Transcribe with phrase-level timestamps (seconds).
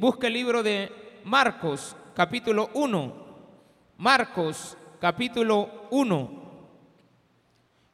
[0.00, 0.90] busque el libro de
[1.24, 3.12] Marcos, capítulo 1.
[3.98, 6.30] Marcos, capítulo 1.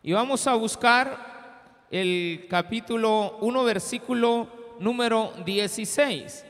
[0.05, 6.47] Y vamos a buscar el capítulo 1, versículo número 16.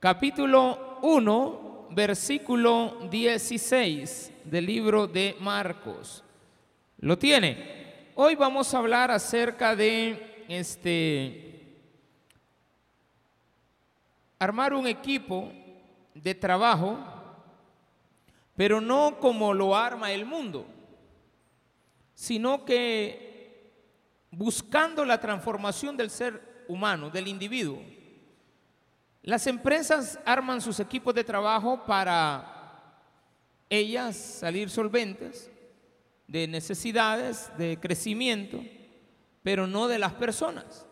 [0.00, 6.24] Capítulo 1, versículo 16 del libro de Marcos.
[6.98, 8.10] ¿Lo tiene?
[8.16, 11.50] Hoy vamos a hablar acerca de este
[14.40, 15.52] armar un equipo
[16.14, 16.98] de trabajo,
[18.56, 20.66] pero no como lo arma el mundo,
[22.14, 23.70] sino que
[24.30, 27.82] buscando la transformación del ser humano, del individuo.
[29.22, 32.56] Las empresas arman sus equipos de trabajo para
[33.68, 35.50] ellas salir solventes
[36.26, 38.58] de necesidades, de crecimiento,
[39.42, 40.86] pero no de las personas.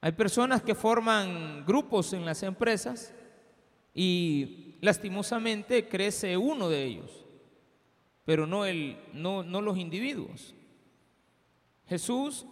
[0.00, 3.12] Hay personas que forman grupos en las empresas
[3.92, 7.26] y lastimosamente crece uno de ellos,
[8.24, 10.54] pero no, el, no, no los individuos.
[11.88, 12.46] Jesús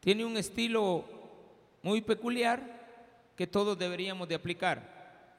[0.00, 1.04] tiene un estilo
[1.82, 5.36] muy peculiar que todos deberíamos de aplicar.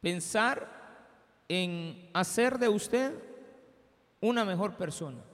[0.00, 0.80] Pensar
[1.48, 3.12] en hacer de usted
[4.20, 5.24] una mejor persona.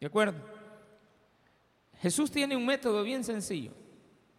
[0.00, 0.38] ¿De acuerdo?
[2.00, 3.81] Jesús tiene un método bien sencillo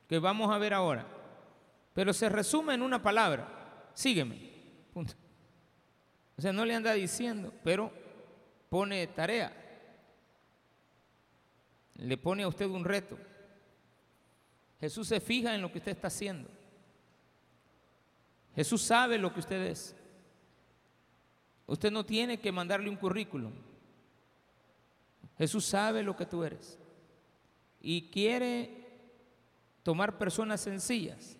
[0.07, 1.05] que vamos a ver ahora,
[1.93, 4.51] pero se resume en una palabra, sígueme.
[4.93, 5.13] Punto.
[6.37, 7.91] O sea, no le anda diciendo, pero
[8.69, 9.51] pone tarea.
[11.95, 13.17] Le pone a usted un reto.
[14.79, 16.49] Jesús se fija en lo que usted está haciendo.
[18.55, 19.95] Jesús sabe lo que usted es.
[21.65, 23.53] Usted no tiene que mandarle un currículum.
[25.37, 26.77] Jesús sabe lo que tú eres.
[27.81, 28.82] Y quiere
[29.83, 31.37] tomar personas sencillas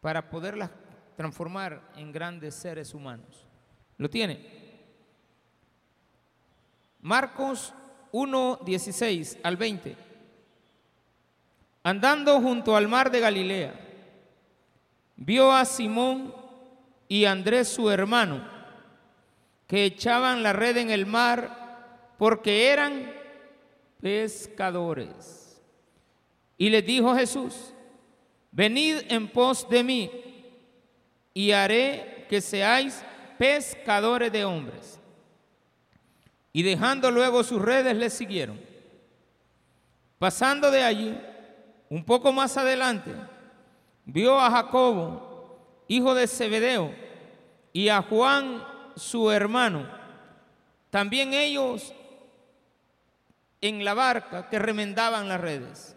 [0.00, 0.70] para poderlas
[1.16, 3.46] transformar en grandes seres humanos.
[3.98, 4.60] ¿Lo tiene?
[7.00, 7.74] Marcos
[8.12, 9.96] 1, 16 al 20.
[11.82, 13.74] Andando junto al mar de Galilea
[15.16, 16.34] vio a Simón
[17.08, 18.46] y Andrés su hermano,
[19.66, 23.12] que echaban la red en el mar porque eran
[24.00, 25.39] pescadores.
[26.60, 27.72] Y les dijo Jesús,
[28.52, 30.10] venid en pos de mí
[31.32, 33.02] y haré que seáis
[33.38, 35.00] pescadores de hombres.
[36.52, 38.60] Y dejando luego sus redes les siguieron.
[40.18, 41.18] Pasando de allí,
[41.88, 43.10] un poco más adelante,
[44.04, 46.94] vio a Jacobo, hijo de Zebedeo,
[47.72, 48.62] y a Juan,
[48.96, 49.88] su hermano,
[50.90, 51.94] también ellos
[53.62, 55.96] en la barca que remendaban las redes.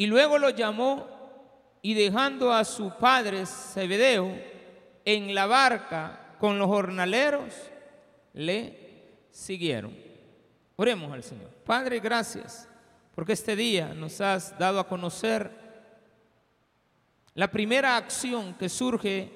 [0.00, 1.06] Y luego lo llamó
[1.82, 4.34] y dejando a su padre Zebedeo
[5.04, 7.52] en la barca con los jornaleros,
[8.32, 9.94] le siguieron.
[10.76, 11.50] Oremos al Señor.
[11.66, 12.66] Padre, gracias
[13.14, 15.50] porque este día nos has dado a conocer
[17.34, 19.30] la primera acción que surge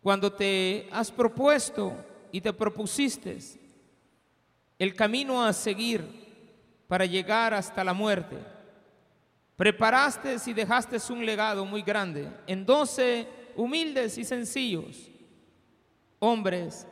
[0.00, 3.36] cuando te has propuesto y te propusiste
[4.78, 6.02] el camino a seguir
[6.88, 8.38] para llegar hasta la muerte.
[9.60, 15.10] Preparaste y dejaste un legado muy grande en doce humildes y sencillos
[16.18, 16.86] hombres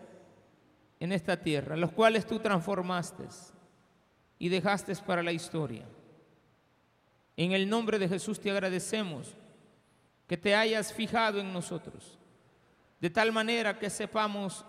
[1.01, 3.25] en esta tierra, los cuales tú transformaste
[4.39, 5.87] y dejaste para la historia.
[7.39, 9.35] En el nombre de Jesús te agradecemos
[10.27, 12.19] que te hayas fijado en nosotros,
[13.00, 14.67] de tal manera que sepamos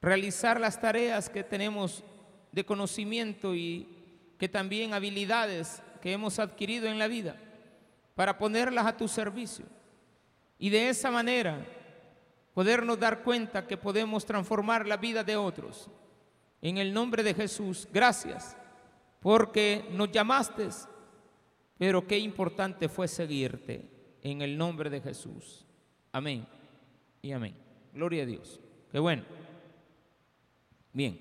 [0.00, 2.02] realizar las tareas que tenemos
[2.52, 3.86] de conocimiento y
[4.38, 7.34] que también habilidades que hemos adquirido en la vida,
[8.14, 9.64] para ponerlas a tu servicio.
[10.58, 11.66] Y de esa manera
[12.52, 15.88] podernos dar cuenta que podemos transformar la vida de otros.
[16.60, 18.54] En el nombre de Jesús, gracias,
[19.18, 20.68] porque nos llamaste,
[21.78, 23.88] pero qué importante fue seguirte
[24.20, 25.64] en el nombre de Jesús.
[26.12, 26.46] Amén
[27.22, 27.54] y amén.
[27.94, 28.60] Gloria a Dios.
[28.92, 29.22] Qué bueno.
[30.92, 31.18] Bien.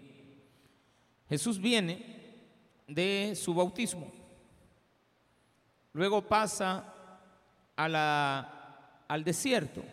[1.29, 2.35] Jesús viene
[2.85, 4.22] de su bautismo.
[5.93, 6.93] Luego pasa
[7.75, 9.83] al desierto.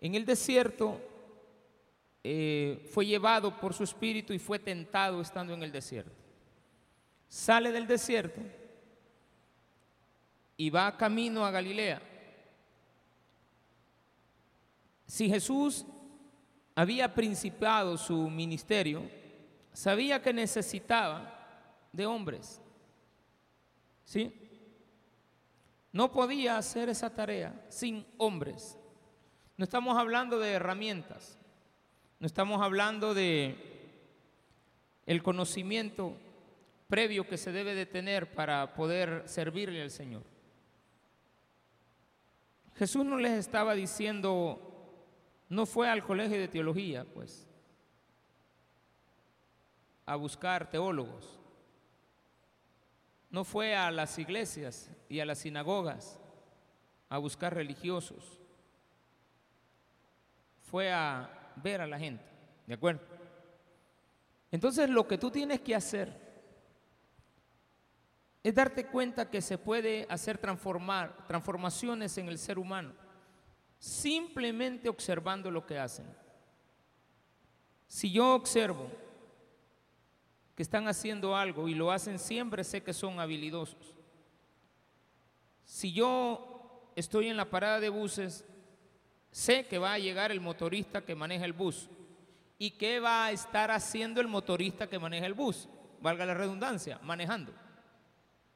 [0.00, 1.00] En el desierto
[2.24, 6.12] eh, fue llevado por su espíritu y fue tentado estando en el desierto.
[7.28, 8.40] Sale del desierto
[10.56, 12.00] y va camino a Galilea.
[15.06, 15.84] Si Jesús
[16.74, 19.02] había principiado su ministerio,
[19.72, 21.34] sabía que necesitaba
[21.92, 22.60] de hombres.
[24.04, 24.47] ¿Sí?
[25.92, 28.78] No podía hacer esa tarea sin hombres.
[29.56, 31.38] No estamos hablando de herramientas,
[32.20, 33.56] no estamos hablando de
[35.06, 36.16] el conocimiento
[36.88, 40.22] previo que se debe de tener para poder servirle al Señor.
[42.76, 44.60] Jesús no les estaba diciendo,
[45.48, 47.46] no fue al colegio de teología, pues,
[50.06, 51.37] a buscar teólogos.
[53.30, 56.18] No fue a las iglesias y a las sinagogas
[57.08, 58.38] a buscar religiosos.
[60.62, 62.24] Fue a ver a la gente,
[62.66, 63.00] ¿de acuerdo?
[64.50, 66.28] Entonces lo que tú tienes que hacer
[68.42, 73.08] es darte cuenta que se puede hacer transformar, transformaciones en el ser humano
[73.78, 76.06] simplemente observando lo que hacen.
[77.86, 78.90] Si yo observo
[80.58, 83.94] que están haciendo algo y lo hacen siempre, sé que son habilidosos.
[85.64, 88.44] Si yo estoy en la parada de buses,
[89.30, 91.88] sé que va a llegar el motorista que maneja el bus.
[92.58, 95.68] ¿Y qué va a estar haciendo el motorista que maneja el bus?
[96.00, 97.52] Valga la redundancia, manejando.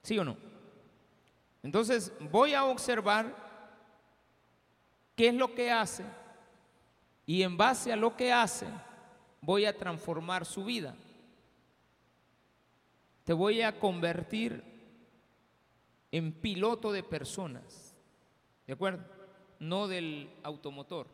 [0.02, 0.36] ¿Sí o no?
[1.62, 3.32] Entonces voy a observar
[5.14, 6.02] qué es lo que hace
[7.26, 8.66] y en base a lo que hace
[9.40, 10.96] voy a transformar su vida.
[13.24, 14.64] Te voy a convertir
[16.10, 17.94] en piloto de personas,
[18.66, 19.04] ¿de acuerdo?
[19.60, 21.08] No del automotor.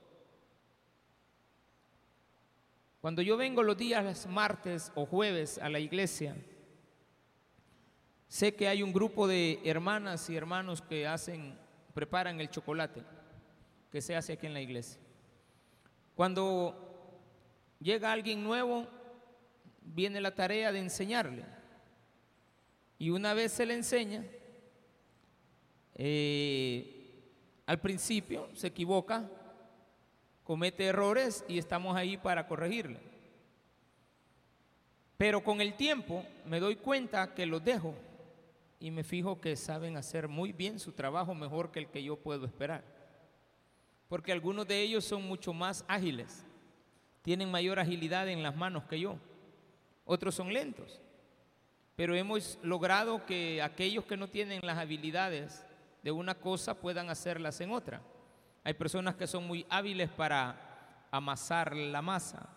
[3.01, 6.35] Cuando yo vengo los días martes o jueves a la iglesia,
[8.27, 11.57] sé que hay un grupo de hermanas y hermanos que hacen,
[11.95, 13.03] preparan el chocolate
[13.93, 15.01] que se hace aquí en la iglesia.
[16.17, 16.89] Cuando
[17.79, 18.87] llega alguien nuevo,
[19.83, 21.58] viene la tarea de enseñarle.
[22.99, 24.25] Y una vez se le enseña,
[25.95, 27.23] eh,
[27.65, 29.31] al principio se equivoca,
[30.43, 32.99] comete errores y estamos ahí para corregirle.
[35.17, 37.95] Pero con el tiempo me doy cuenta que los dejo
[38.81, 42.17] y me fijo que saben hacer muy bien su trabajo mejor que el que yo
[42.17, 42.85] puedo esperar.
[44.09, 46.45] Porque algunos de ellos son mucho más ágiles,
[47.23, 49.19] tienen mayor agilidad en las manos que yo.
[50.05, 51.01] Otros son lentos
[51.99, 55.67] pero hemos logrado que aquellos que no tienen las habilidades
[56.05, 58.01] de una cosa puedan hacerlas en otra.
[58.63, 62.51] Hay personas que son muy hábiles para amasar la masa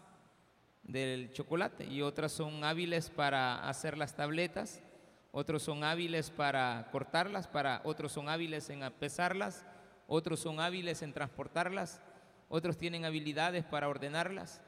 [0.84, 4.84] del chocolate y otras son hábiles para hacer las tabletas,
[5.32, 9.66] otros son hábiles para cortarlas, para otros son hábiles en pesarlas,
[10.06, 12.00] otros son hábiles en transportarlas,
[12.48, 14.62] otros tienen habilidades para ordenarlas,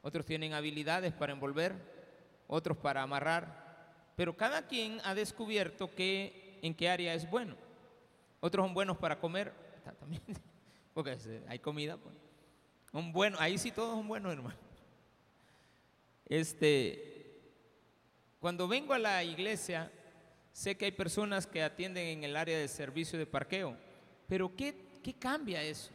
[0.00, 1.74] otros tienen habilidades para envolver,
[2.46, 3.63] otros para amarrar,
[4.16, 7.56] pero cada quien ha descubierto que, en qué área es bueno.
[8.40, 9.52] Otros son buenos para comer,
[9.98, 10.22] también,
[10.94, 11.16] porque
[11.48, 11.96] hay comida.
[11.96, 12.14] Pues.
[12.92, 14.58] Un bueno, ahí sí todos son buenos, hermano.
[16.26, 17.40] Este,
[18.38, 19.90] cuando vengo a la iglesia,
[20.52, 23.76] sé que hay personas que atienden en el área de servicio de parqueo,
[24.28, 25.90] pero ¿qué, qué cambia eso?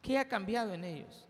[0.00, 1.26] ¿Qué ha cambiado en ellos?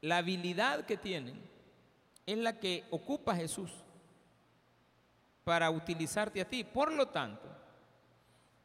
[0.00, 1.40] La habilidad que tienen
[2.26, 3.70] es la que ocupa Jesús
[5.44, 6.64] para utilizarte a ti.
[6.64, 7.48] Por lo tanto,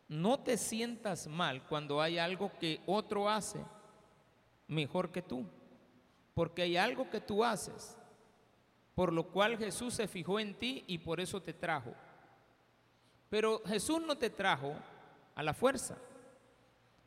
[0.08, 3.60] no te sientas mal cuando hay algo que otro hace
[4.68, 5.46] mejor que tú,
[6.34, 7.98] porque hay algo que tú haces,
[8.94, 11.94] por lo cual Jesús se fijó en ti y por eso te trajo.
[13.30, 14.76] Pero Jesús no te trajo
[15.34, 15.98] a la fuerza,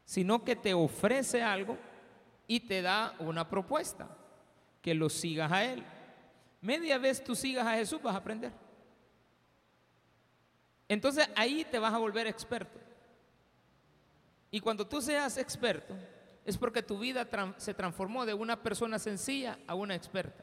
[0.04, 1.78] sino que te ofrece algo
[2.48, 4.08] y te da una propuesta,
[4.82, 5.84] que lo sigas a Él.
[6.62, 8.52] Media vez tú sigas a Jesús vas a aprender.
[10.88, 12.80] Entonces ahí te vas a volver experto.
[14.50, 15.94] Y cuando tú seas experto,
[16.44, 17.28] es porque tu vida
[17.58, 20.42] se transformó de una persona sencilla a una experta.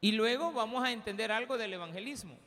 [0.00, 2.38] Y luego vamos a entender algo del evangelismo,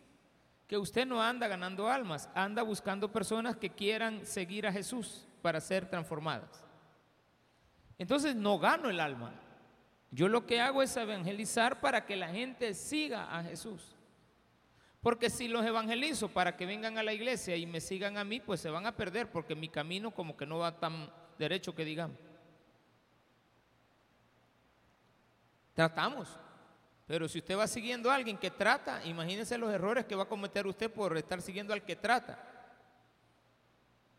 [0.68, 5.62] que usted no anda ganando almas, anda buscando personas que quieran seguir a Jesús para
[5.62, 6.67] ser transformadas.
[7.98, 9.34] Entonces no gano el alma.
[10.12, 13.96] Yo lo que hago es evangelizar para que la gente siga a Jesús.
[15.02, 18.40] Porque si los evangelizo para que vengan a la iglesia y me sigan a mí,
[18.40, 21.86] pues se van a perder porque mi camino como que no va tan derecho que
[21.86, 22.18] digamos.
[25.74, 26.40] Tratamos.
[27.06, 30.28] Pero si usted va siguiendo a alguien que trata, imagínese los errores que va a
[30.28, 32.44] cometer usted por estar siguiendo al que trata.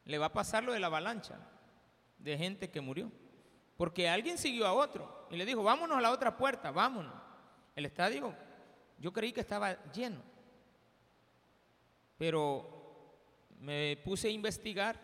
[0.05, 1.39] Le va a pasar lo de la avalancha
[2.19, 3.11] de gente que murió.
[3.79, 7.15] Porque alguien siguió a otro y le dijo, vámonos a la otra puerta, vámonos.
[7.77, 8.35] El estadio,
[8.99, 10.21] yo creí que estaba lleno.
[12.19, 13.15] Pero
[13.61, 15.01] me puse a investigar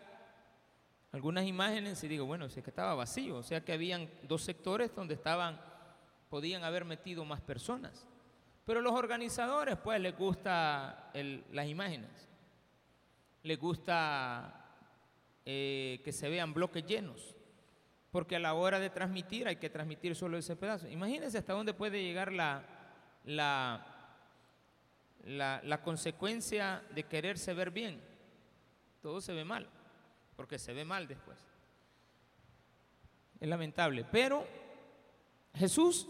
[1.12, 4.42] algunas imágenes y digo, bueno, si es que estaba vacío, o sea que habían dos
[4.42, 5.60] sectores donde estaban,
[6.28, 8.08] podían haber metido más personas.
[8.64, 11.12] Pero los organizadores, pues, les gusta
[11.52, 12.28] las imágenes,
[13.44, 14.66] les gusta
[15.44, 17.33] eh, que se vean bloques llenos,
[18.14, 20.86] porque a la hora de transmitir hay que transmitir solo ese pedazo.
[20.86, 22.62] Imagínense hasta dónde puede llegar la,
[23.24, 23.84] la,
[25.24, 28.00] la, consecuencia de quererse ver bien.
[29.02, 29.68] Todo se ve mal
[30.36, 31.40] porque se ve mal después.
[33.40, 34.46] Es lamentable, pero
[35.52, 36.06] Jesús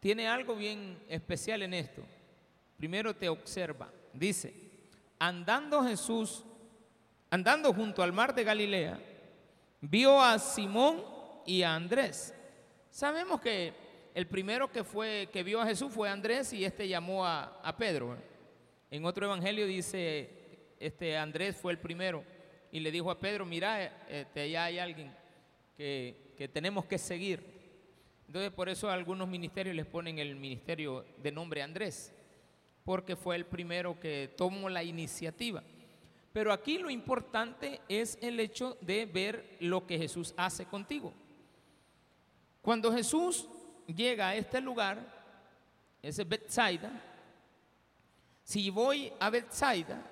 [0.00, 2.02] tiene algo bien especial en esto.
[2.78, 4.54] Primero te observa, dice,
[5.18, 6.46] andando Jesús,
[7.28, 9.13] andando junto al mar de Galilea,
[9.90, 11.02] vio a Simón
[11.46, 12.34] y a Andrés.
[12.90, 13.72] Sabemos que
[14.14, 18.16] el primero que fue que vio a Jesús fue Andrés y este llamó a, Pedro.
[18.90, 20.30] En otro evangelio dice,
[20.78, 22.24] este Andrés fue el primero
[22.70, 25.14] y le dijo a Pedro, mira, este, allá hay alguien
[25.76, 27.52] que, que tenemos que seguir.
[28.26, 32.12] Entonces por eso algunos ministerios les ponen el ministerio de nombre Andrés,
[32.84, 35.62] porque fue el primero que tomó la iniciativa.
[36.34, 41.14] Pero aquí lo importante es el hecho de ver lo que Jesús hace contigo.
[42.60, 43.48] Cuando Jesús
[43.86, 44.98] llega a este lugar,
[46.02, 46.90] ese Bethsaida,
[48.42, 50.02] si voy a Bethsaida,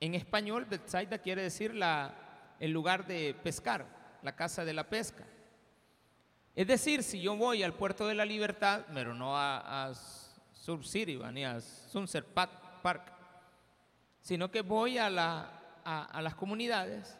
[0.00, 2.14] en español, Bethsaida quiere decir la,
[2.58, 3.84] el lugar de pescar,
[4.22, 5.26] la casa de la pesca.
[6.56, 11.20] Es decir, si yo voy al puerto de la libertad, pero no a, a City
[11.34, 13.19] ni a Sunset Park,
[14.22, 17.18] sino que voy a, la, las comunidades,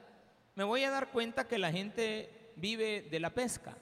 [0.54, 3.76] me voy a dar cuenta que la gente vive de la pesca.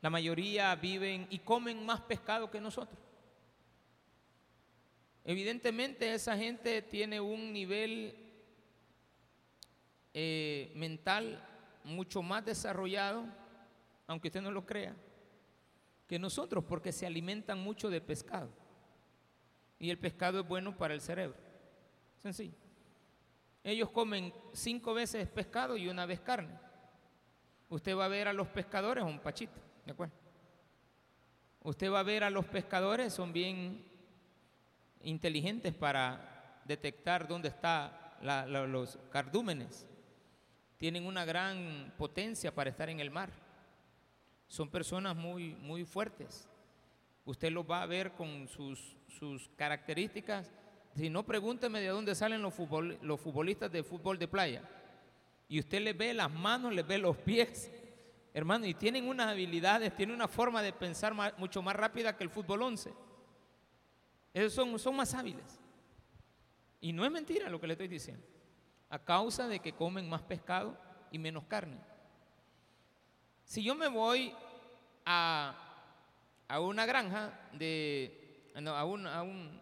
[0.00, 2.98] La mayoría viven y comen más pescado que nosotros.
[5.24, 8.16] Evidentemente esa gente tiene un nivel
[10.12, 11.48] eh, mental
[11.84, 13.24] mucho más desarrollado,
[14.08, 14.96] aunque usted no lo crea,
[16.08, 18.50] que nosotros, porque se alimentan mucho de pescado.
[19.78, 21.51] Y el pescado es bueno para el cerebro.
[22.22, 22.54] Sencillo.
[23.64, 26.58] Ellos comen cinco veces pescado y una vez carne.
[27.68, 30.14] Usted va a ver a los pescadores un pachito, ¿de acuerdo?
[31.62, 33.84] Usted va a ver a los pescadores, son bien
[35.02, 37.92] inteligentes para detectar dónde están
[38.48, 39.86] los cardúmenes.
[40.76, 43.30] Tienen una gran potencia para estar en el mar.
[44.48, 46.48] Son personas muy, muy fuertes.
[47.24, 50.52] Usted los va a ver con sus, sus características.
[50.94, 52.54] Si no, pregúnteme de dónde salen los,
[53.02, 54.62] los futbolistas de fútbol de playa.
[55.48, 57.70] Y usted les ve las manos, les ve los pies,
[58.34, 62.30] hermano, y tienen unas habilidades, tienen una forma de pensar mucho más rápida que el
[62.30, 62.92] fútbol 11.
[64.34, 65.60] Ellos son, son más hábiles.
[66.80, 68.26] Y no es mentira lo que le estoy diciendo.
[68.90, 70.76] A causa de que comen más pescado
[71.10, 71.78] y menos carne.
[73.44, 74.34] Si yo me voy
[75.04, 75.54] a,
[76.48, 78.18] a una granja de
[78.54, 79.60] a un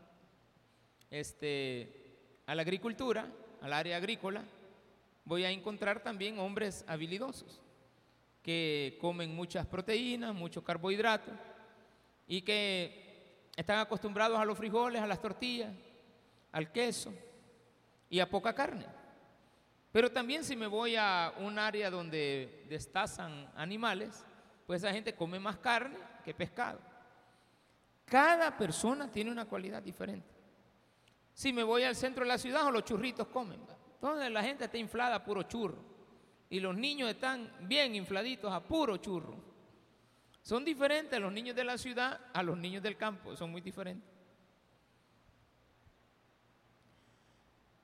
[1.11, 3.27] este a la agricultura,
[3.61, 4.43] al área agrícola,
[5.25, 7.61] voy a encontrar también hombres habilidosos
[8.43, 11.35] que comen muchas proteínas, muchos carbohidratos
[12.27, 15.73] y que están acostumbrados a los frijoles, a las tortillas,
[16.53, 17.13] al queso
[18.09, 18.87] y a poca carne.
[19.93, 24.25] Pero también si me voy a un área donde destazan animales,
[24.67, 26.81] pues esa gente come más carne que pescado.
[28.05, 30.40] Cada persona tiene una cualidad diferente.
[31.41, 33.59] Si me voy al centro de la ciudad, los churritos comen.
[33.95, 35.79] Entonces la gente está inflada a puro churro.
[36.51, 39.37] Y los niños están bien infladitos a puro churro.
[40.43, 44.07] Son diferentes los niños de la ciudad a los niños del campo, son muy diferentes.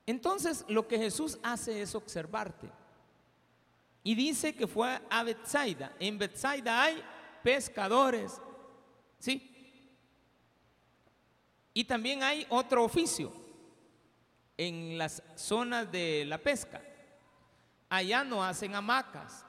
[0.04, 2.70] Entonces lo que Jesús hace es observarte.
[4.02, 5.96] Y dice que fue a Bethsaida.
[5.98, 7.02] En Bethsaida hay
[7.42, 8.38] pescadores.
[9.18, 9.50] ¿Sí?
[11.72, 13.45] Y también hay otro oficio
[14.56, 16.82] en las zonas de la pesca.
[17.88, 19.44] Allá no hacen hamacas,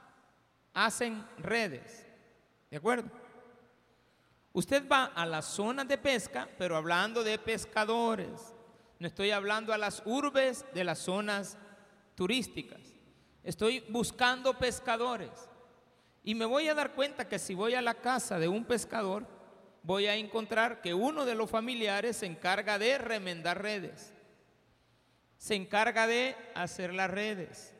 [0.74, 2.06] hacen redes.
[2.70, 3.10] ¿De acuerdo?
[4.52, 8.54] Usted va a las zonas de pesca, pero hablando de pescadores.
[8.98, 11.56] No estoy hablando a las urbes de las zonas
[12.14, 12.80] turísticas.
[13.44, 15.30] Estoy buscando pescadores.
[16.24, 19.26] Y me voy a dar cuenta que si voy a la casa de un pescador,
[19.82, 24.12] voy a encontrar que uno de los familiares se encarga de remendar redes.
[25.38, 27.74] Se encarga de hacer las redes.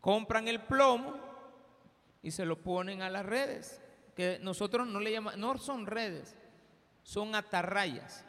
[0.00, 1.18] Compran el plomo
[2.22, 3.80] y se lo ponen a las redes,
[4.14, 6.36] que nosotros no le llamamos, no son redes,
[7.02, 8.24] son atarrayas.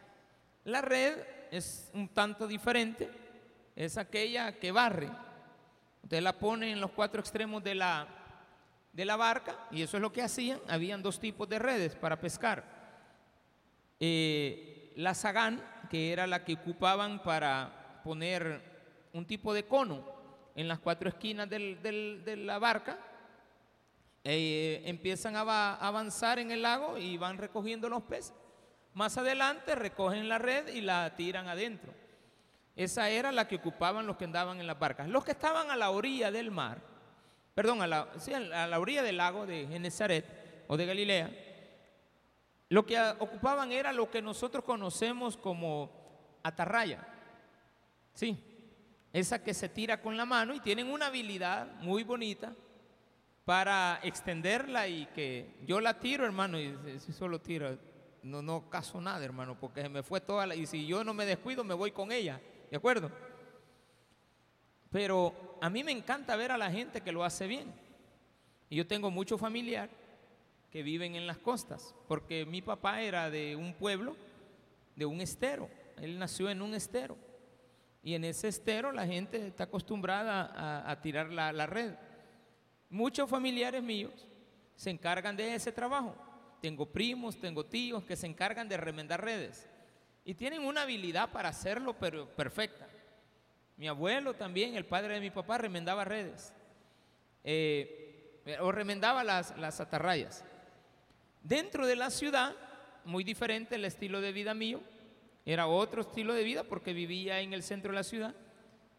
[0.66, 1.18] La red
[1.52, 3.10] es un tanto diferente,
[3.76, 5.10] es aquella que barre.
[6.04, 8.08] Usted la pone en los cuatro extremos de la,
[8.92, 10.60] de la barca y eso es lo que hacían.
[10.68, 12.64] Habían dos tipos de redes para pescar.
[14.00, 18.62] Eh, la sagán, que era la que ocupaban para poner
[19.14, 20.06] un tipo de cono
[20.54, 23.00] en las cuatro esquinas de la barca,
[24.24, 28.36] eh, empiezan a, avanzar en el lago y van recogiendo los peces.
[28.94, 31.96] Más adelante recogen la red y la tiran adentro.
[32.76, 35.10] Esa era la que ocupaban los que andaban en las barcas.
[35.10, 36.78] Los que estaban a la orilla del mar,
[37.56, 38.08] perdón, a la,
[38.54, 41.32] a la orilla del lago de Genezaret o de Galilea,
[42.70, 47.15] lo que ocupaban era lo que nosotros conocemos como atarraya.
[48.16, 48.38] Sí,
[49.12, 52.56] esa que se tira con la mano y tienen una habilidad muy bonita
[53.44, 57.78] para extenderla y que yo la tiro, hermano, y si solo tiro,
[58.24, 61.14] no, no caso nada, hermano, porque se me fue toda la, y si yo no
[61.14, 62.40] me descuido, me voy con ella,
[62.72, 63.12] ¿de acuerdo?
[64.90, 67.74] Pero a mí me encanta ver a la gente que lo hace bien.
[68.70, 69.90] Y yo tengo mucho familiar
[70.72, 74.16] que viven en las costas, porque mi papá era de un pueblo,
[74.96, 77.18] de un estero, él nació en un estero.
[78.06, 81.96] Y en ese estero la gente está acostumbrada a, tirar la, la red.
[82.88, 84.28] Muchos familiares míos
[84.76, 86.16] se encargan de ese trabajo.
[86.62, 89.68] Tengo primos, tengo tíos que se encargan de remendar redes.
[90.24, 92.88] Y tienen una habilidad para hacerlo, pero perfecta.
[93.76, 96.54] Mi abuelo también, el padre de mi papá, remendaba redes.
[97.44, 100.46] Eh, o remendaba las, las atarrayas.
[101.42, 102.54] Dentro de la ciudad,
[103.04, 104.80] muy diferente el estilo de vida mío,
[105.46, 108.36] era otro estilo de vida porque vivía en el centro de la ciudad.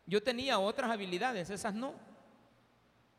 [0.06, 1.94] Yo tenía otras habilidades, esas no.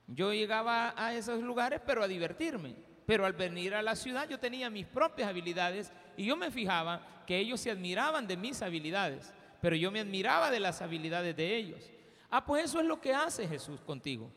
[0.07, 2.75] Yo llegaba a esos lugares, pero a divertirme.
[3.05, 7.23] Pero al venir a la ciudad yo tenía mis propias habilidades y yo me fijaba
[7.25, 11.55] que ellos se admiraban de mis habilidades, pero yo me admiraba de las habilidades de
[11.55, 11.91] ellos.
[12.29, 14.31] Ah, pues eso es lo que hace Jesús contigo.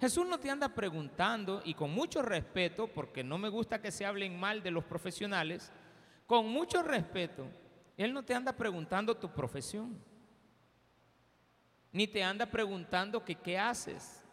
[0.00, 4.04] Jesús no te anda preguntando, y con mucho respeto, porque no me gusta que se
[4.04, 5.72] hablen mal de los profesionales,
[6.32, 7.46] con mucho respeto,
[7.94, 10.02] Él no te anda preguntando tu profesión,
[11.92, 14.24] ni te anda preguntando que qué haces.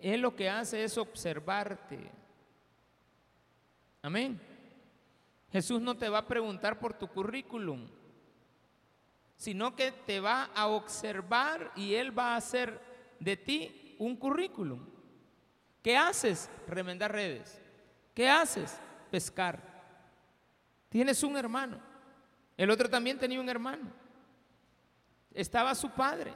[0.00, 2.10] Él lo que hace es observarte.
[4.02, 4.40] Amén.
[5.52, 7.88] Jesús no te va a preguntar por tu currículum,
[9.36, 12.80] sino que te va a observar y Él va a hacer
[13.20, 14.84] de ti un currículum.
[15.80, 16.50] ¿Qué haces?
[16.66, 17.62] Remendar redes.
[18.14, 18.80] ¿Qué haces?
[19.12, 19.77] Pescar.
[20.88, 21.80] Tienes un hermano.
[22.56, 23.90] El otro también tenía un hermano.
[25.32, 26.34] Estaba su padre.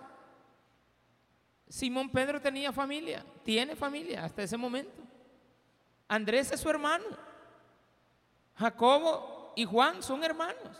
[1.68, 5.02] Simón Pedro tenía familia, tiene familia hasta ese momento.
[6.06, 7.06] Andrés es su hermano.
[8.56, 10.76] Jacobo y Juan son hermanos.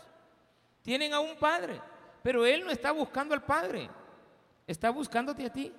[0.83, 1.81] Tienen a un padre,
[2.21, 3.89] pero él no está buscando al padre,
[4.67, 5.73] está buscándote a ti.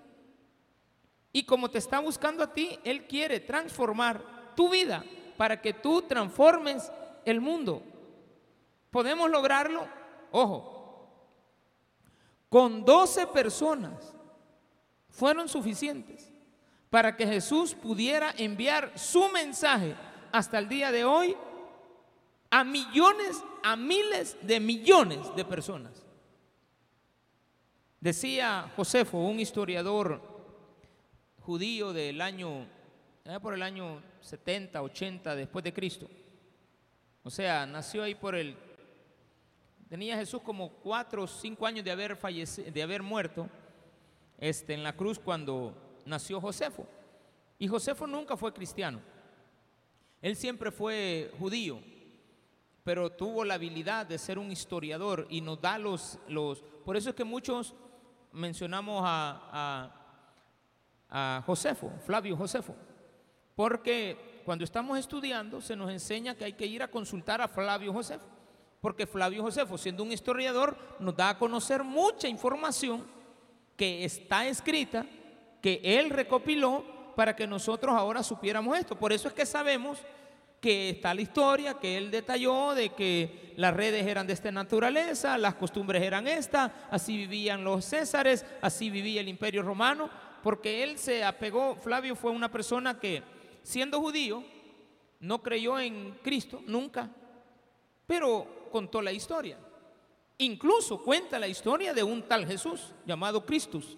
[1.32, 5.04] Y como te está buscando a ti, él quiere transformar tu vida
[5.36, 6.90] para que tú transformes
[7.26, 7.82] el mundo.
[8.90, 9.86] ¿Podemos lograrlo?
[10.30, 10.74] Ojo,
[12.48, 14.14] con 12 personas
[15.08, 16.32] fueron suficientes
[16.90, 19.96] para que Jesús pudiera enviar su mensaje
[20.30, 21.36] hasta el día de hoy
[22.50, 26.04] a millones, a miles de millones de personas.
[27.98, 30.20] Decía Josefo, un historiador
[31.40, 32.66] judío del año,
[33.42, 36.08] por el año 70, 80 después de Cristo.
[37.24, 38.54] O sea, nació ahí por el...
[39.88, 43.48] Tenía Jesús como cuatro o cinco años de haber, fallecido, de haber muerto
[44.38, 46.86] este, en la cruz cuando nació Josefo.
[47.58, 49.00] Y Josefo nunca fue cristiano.
[50.20, 51.80] Él siempre fue judío,
[52.82, 56.18] pero tuvo la habilidad de ser un historiador y nos da los...
[56.28, 57.74] los por eso es que muchos
[58.32, 59.90] mencionamos a,
[61.08, 62.74] a, a Josefo, Flavio Josefo,
[63.54, 67.92] porque cuando estamos estudiando se nos enseña que hay que ir a consultar a Flavio
[67.92, 68.26] Josefo,
[68.80, 73.04] porque Flavio Josefo, siendo un historiador, nos da a conocer mucha información
[73.76, 75.06] que está escrita,
[75.60, 76.84] que él recopiló
[77.16, 78.96] para que nosotros ahora supiéramos esto.
[78.96, 79.98] Por eso es que sabemos
[80.60, 85.36] que está la historia que él detalló de que las redes eran de esta naturaleza,
[85.36, 90.08] las costumbres eran estas, así vivían los césares, así vivía el imperio romano,
[90.42, 93.22] porque él se apegó, Flavio fue una persona que
[93.64, 94.44] siendo judío,
[95.18, 97.10] no creyó en Cristo nunca,
[98.06, 99.58] pero contó la historia.
[100.38, 103.96] Incluso cuenta la historia de un tal Jesús llamado Cristus.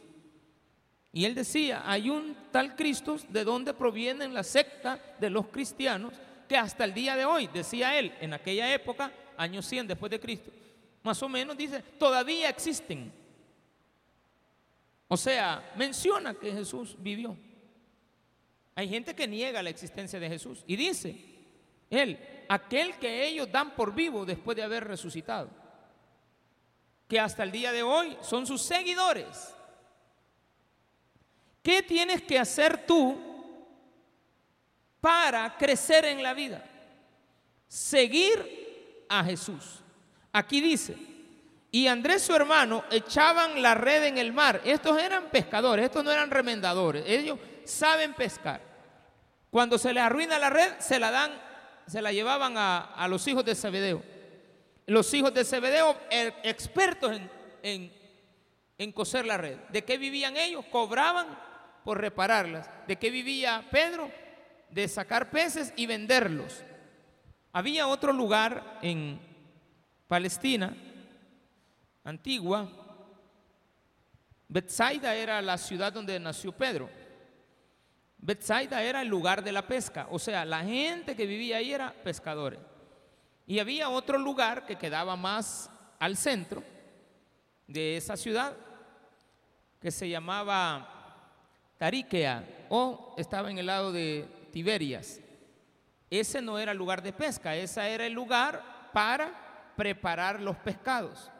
[1.12, 6.14] Y él decía, hay un tal Cristo de donde provienen la secta de los cristianos,
[6.48, 10.20] que hasta el día de hoy, decía él, en aquella época año 100 después de
[10.20, 10.50] Cristo,
[11.02, 13.12] más o menos dice, todavía existen.
[15.08, 17.36] O sea, menciona que Jesús vivió.
[18.76, 21.18] Hay gente que niega la existencia de Jesús y dice,
[21.88, 25.48] Él, aquel que ellos dan por vivo después de haber resucitado,
[27.08, 29.54] que hasta el día de hoy son sus seguidores.
[31.62, 33.18] ¿Qué tienes que hacer tú
[35.00, 36.62] para crecer en la vida?
[37.66, 39.80] Seguir a Jesús.
[40.32, 40.94] Aquí dice,
[41.70, 44.60] y Andrés su hermano echaban la red en el mar.
[44.66, 47.04] Estos eran pescadores, estos no eran remendadores.
[47.06, 48.60] Ellos saben pescar.
[49.50, 51.32] Cuando se les arruina la red, se la dan,
[51.86, 54.02] se la llevaban a, los hijos de Zebedeo.
[54.86, 57.18] Los hijos de Zebedeo, er, expertos
[57.62, 57.92] en,
[58.78, 59.56] en coser la red.
[59.70, 60.64] ¿De qué vivían ellos?
[60.70, 61.26] Cobraban
[61.84, 62.68] por repararlas.
[62.86, 64.10] ¿De qué vivía Pedro?
[64.70, 66.62] De sacar peces y venderlos.
[67.52, 69.18] Había otro lugar en
[70.08, 70.76] Palestina
[72.04, 72.70] antigua.
[74.48, 76.88] Bethsaida era la ciudad donde nació Pedro.
[78.26, 81.92] Bethsaida era el lugar de la pesca, o sea, la gente que vivía ahí era
[81.92, 82.58] pescadores.
[83.46, 86.60] Y había otro lugar que quedaba más al centro
[87.68, 88.56] de esa ciudad,
[89.80, 90.88] que se llamaba
[91.78, 95.20] Tariquea, o estaba en el lado de Tiberias.
[96.10, 101.30] Ese no era el lugar de pesca, ese era el lugar para preparar los pescados.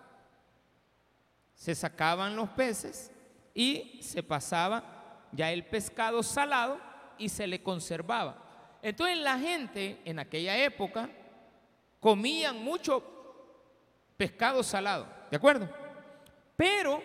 [1.53, 3.11] Se sacaban los peces
[3.53, 4.96] y se pasaba
[5.33, 6.79] ya el pescado salado
[7.19, 8.43] y se le conservaba.
[8.83, 11.09] Entonces la gente en aquella época
[12.01, 13.03] comían mucho
[14.17, 15.69] pescado salado, ¿de acuerdo?
[16.57, 17.03] Pero,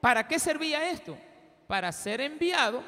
[0.00, 1.16] ¿para qué servía esto?
[1.66, 2.82] Para ser enviado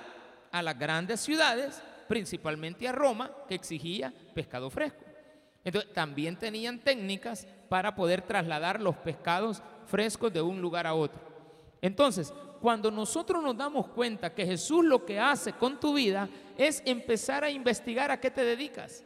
[0.51, 5.05] a las grandes ciudades, principalmente a Roma, que exigía pescado fresco.
[5.65, 11.21] Entonces, también tenían técnicas para poder trasladar los pescados frescos de un lugar a otro.
[11.81, 16.81] Entonces, cuando nosotros nos damos cuenta que Jesús lo que hace con tu vida es
[16.87, 19.05] empezar a investigar a qué te dedicas.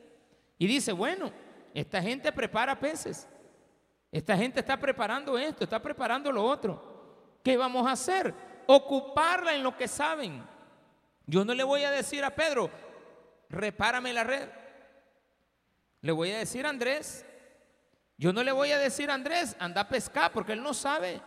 [0.58, 1.32] Y dice, bueno,
[1.72, 3.26] esta gente prepara peces.
[4.12, 7.40] Esta gente está preparando esto, está preparando lo otro.
[7.42, 8.34] ¿Qué vamos a hacer?
[8.66, 10.46] Ocuparla en lo que saben.
[11.24, 12.68] Yo no le voy a decir a Pedro,
[13.48, 14.50] repárame la red.
[16.02, 17.24] Le voy a decir a Andrés,
[18.18, 21.22] yo no le voy a decir a Andrés, anda a pescar, porque él no sabe.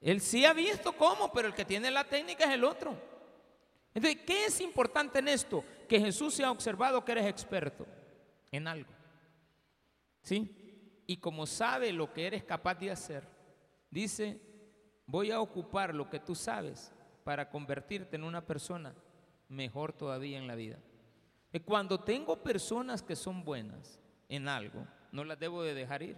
[0.00, 2.96] Él sí ha visto cómo, pero el que tiene la técnica es el otro.
[3.92, 5.64] Entonces, ¿qué es importante en esto?
[5.88, 7.86] Que Jesús se ha observado que eres experto
[8.50, 8.90] en algo.
[10.22, 11.02] ¿Sí?
[11.06, 13.26] Y como sabe lo que eres capaz de hacer,
[13.90, 14.40] dice,
[15.06, 16.92] voy a ocupar lo que tú sabes
[17.24, 18.94] para convertirte en una persona
[19.48, 20.78] mejor todavía en la vida.
[21.52, 26.16] Y cuando tengo personas que son buenas en algo, no las debo de dejar ir.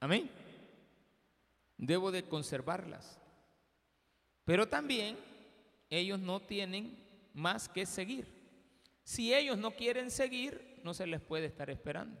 [0.00, 0.47] Amén
[1.78, 3.18] debo de conservarlas.
[4.44, 5.16] Pero también
[5.88, 6.98] ellos no tienen
[7.32, 8.26] más que seguir.
[9.04, 12.20] Si ellos no quieren seguir, no se les puede estar esperando.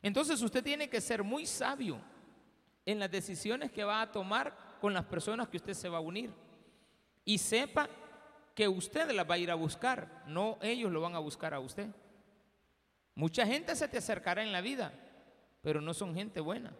[0.00, 2.00] Entonces usted tiene que ser muy sabio
[2.84, 6.02] en las decisiones que va a tomar con las personas que usted se va a
[6.02, 6.30] unir.
[7.24, 7.88] Y sepa
[8.54, 11.60] que usted las va a ir a buscar, no ellos lo van a buscar a
[11.60, 11.88] usted.
[13.14, 14.92] Mucha gente se te acercará en la vida,
[15.60, 16.72] pero no son gente buena.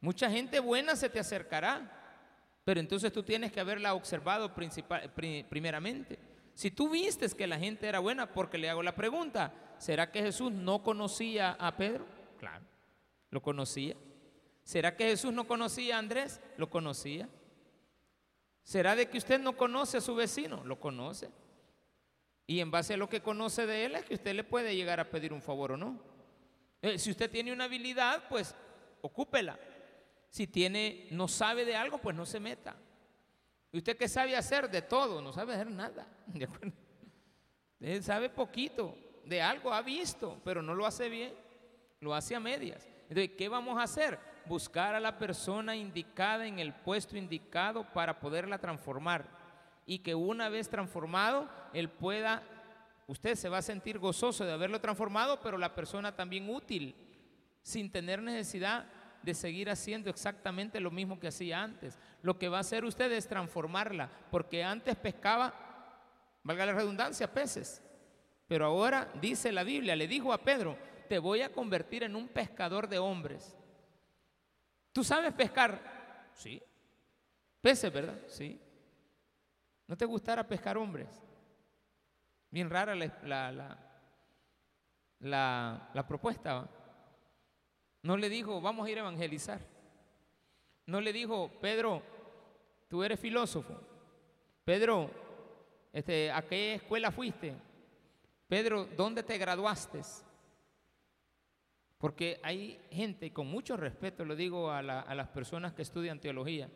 [0.00, 1.90] Mucha gente buena se te acercará,
[2.64, 6.18] pero entonces tú tienes que haberla observado primeramente.
[6.54, 10.22] Si tú vistes que la gente era buena, porque le hago la pregunta, ¿será que
[10.22, 12.06] Jesús no conocía a Pedro?
[12.38, 12.64] Claro,
[13.30, 13.96] lo conocía.
[14.62, 16.40] ¿Será que Jesús no conocía a Andrés?
[16.56, 17.28] Lo conocía.
[18.62, 20.62] ¿Será de que usted no conoce a su vecino?
[20.64, 21.30] Lo conoce.
[22.46, 25.00] Y en base a lo que conoce de él es que usted le puede llegar
[25.00, 25.98] a pedir un favor o no.
[26.82, 28.54] Eh, si usted tiene una habilidad, pues
[29.02, 29.58] ocúpela.
[30.30, 32.76] Si tiene, no sabe de algo, pues no se meta.
[33.72, 34.70] ¿Y usted qué sabe hacer?
[34.70, 36.06] De todo, no sabe hacer nada.
[37.80, 41.34] Él sabe poquito, de algo ha visto, pero no lo hace bien,
[42.00, 42.86] lo hace a medias.
[43.08, 44.18] Entonces, ¿qué vamos a hacer?
[44.46, 49.26] Buscar a la persona indicada en el puesto indicado para poderla transformar.
[49.86, 52.42] Y que una vez transformado, él pueda,
[53.06, 56.94] usted se va a sentir gozoso de haberlo transformado, pero la persona también útil,
[57.62, 58.86] sin tener necesidad
[59.22, 61.98] de seguir haciendo exactamente lo mismo que hacía antes.
[62.22, 65.54] Lo que va a hacer usted es transformarla, porque antes pescaba,
[66.42, 67.82] valga la redundancia, peces.
[68.46, 70.76] Pero ahora dice la Biblia, le dijo a Pedro,
[71.08, 73.56] te voy a convertir en un pescador de hombres.
[74.92, 76.28] ¿Tú sabes pescar?
[76.34, 76.62] Sí.
[77.60, 78.18] Peces, ¿verdad?
[78.26, 78.60] Sí.
[79.86, 81.08] ¿No te gustara pescar hombres?
[82.50, 83.78] Bien rara la, la,
[85.20, 86.68] la, la propuesta.
[88.02, 89.60] No le dijo, vamos a ir a evangelizar.
[90.86, 92.02] No le dijo, Pedro,
[92.88, 93.78] tú eres filósofo.
[94.64, 95.10] Pedro,
[95.92, 97.54] este, ¿a qué escuela fuiste?
[98.48, 100.00] Pedro, ¿dónde te graduaste?
[101.98, 106.70] Porque hay gente, con mucho respeto lo digo a, las personas que estudian teología,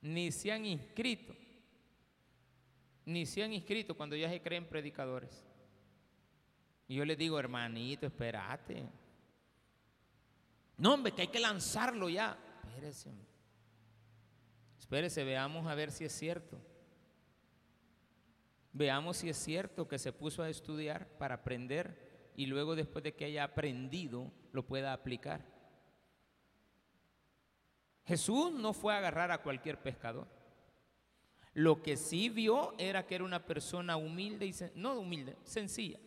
[0.00, 1.34] ni se han inscrito,
[3.04, 5.44] ni se han inscrito cuando ya se creen predicadores.
[6.86, 8.86] Y yo les digo, hermanito, espérate.
[10.78, 12.38] No, hombre, que hay que lanzarlo ya.
[12.68, 13.12] Espérese.
[14.78, 16.58] Espérese, veamos a ver si es cierto.
[18.72, 23.14] Veamos si es cierto que se puso a estudiar para aprender y luego después de
[23.14, 25.44] que haya aprendido lo pueda aplicar.
[28.06, 30.26] Jesús no fue a agarrar a cualquier pescador.
[31.52, 35.98] Lo que sí vio era que era una persona humilde y no humilde, sencilla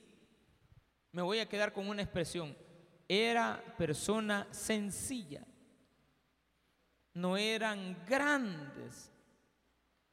[1.11, 2.55] me voy a quedar con una expresión.
[3.13, 5.45] Era persona sencilla.
[7.13, 9.11] No eran grandes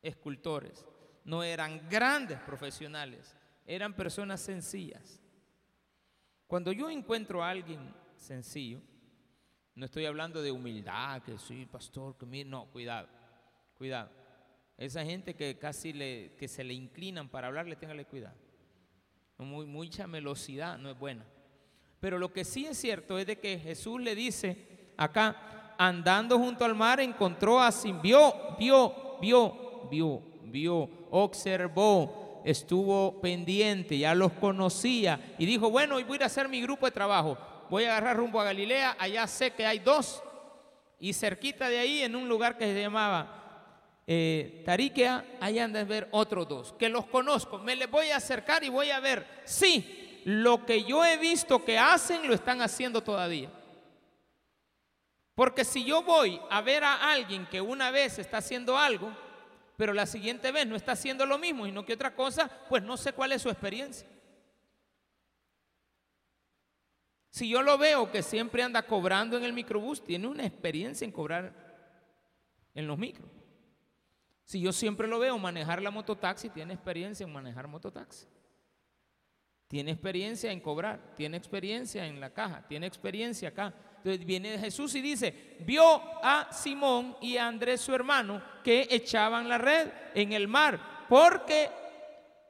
[0.02, 0.84] escultores,
[1.22, 5.22] no eran grandes profesionales, eran personas sencillas.
[6.48, 8.80] Cuando yo encuentro a alguien sencillo,
[9.76, 13.08] no estoy hablando de humildad, que soy pastor, que mire, no, cuidado,
[13.74, 14.10] cuidado.
[14.76, 18.34] Esa gente que casi le, que se le inclinan para hablarle, téngale cuidado.
[19.36, 21.24] Muy, mucha velocidad no es buena.
[22.00, 26.64] Pero lo que sí es cierto es de que Jesús le dice acá, andando junto
[26.64, 34.32] al mar, encontró a Sim, vio, vio, vio, vio, vio, observó, estuvo pendiente, ya los
[34.32, 37.36] conocía y dijo, bueno, hoy voy a hacer mi grupo de trabajo,
[37.70, 40.22] voy a agarrar rumbo a Galilea, allá sé que hay dos
[41.00, 43.34] y cerquita de ahí en un lugar que se llamaba
[44.06, 48.16] eh, Tariquea, ahí andan a ver otros dos, que los conozco, me les voy a
[48.16, 49.97] acercar y voy a ver, sí,
[50.28, 53.50] lo que yo he visto que hacen, lo están haciendo todavía.
[55.34, 59.10] Porque si yo voy a ver a alguien que una vez está haciendo algo,
[59.78, 62.82] pero la siguiente vez no está haciendo lo mismo y no que otra cosa, pues
[62.82, 64.06] no sé cuál es su experiencia.
[67.30, 71.12] Si yo lo veo que siempre anda cobrando en el microbús, tiene una experiencia en
[71.12, 71.54] cobrar
[72.74, 73.30] en los micros.
[74.44, 78.26] Si yo siempre lo veo manejar la mototaxi, tiene experiencia en manejar mototaxi.
[79.68, 83.74] Tiene experiencia en cobrar, tiene experiencia en la caja, tiene experiencia acá.
[83.98, 89.48] Entonces viene Jesús y dice, vio a Simón y a Andrés su hermano que echaban
[89.48, 91.68] la red en el mar porque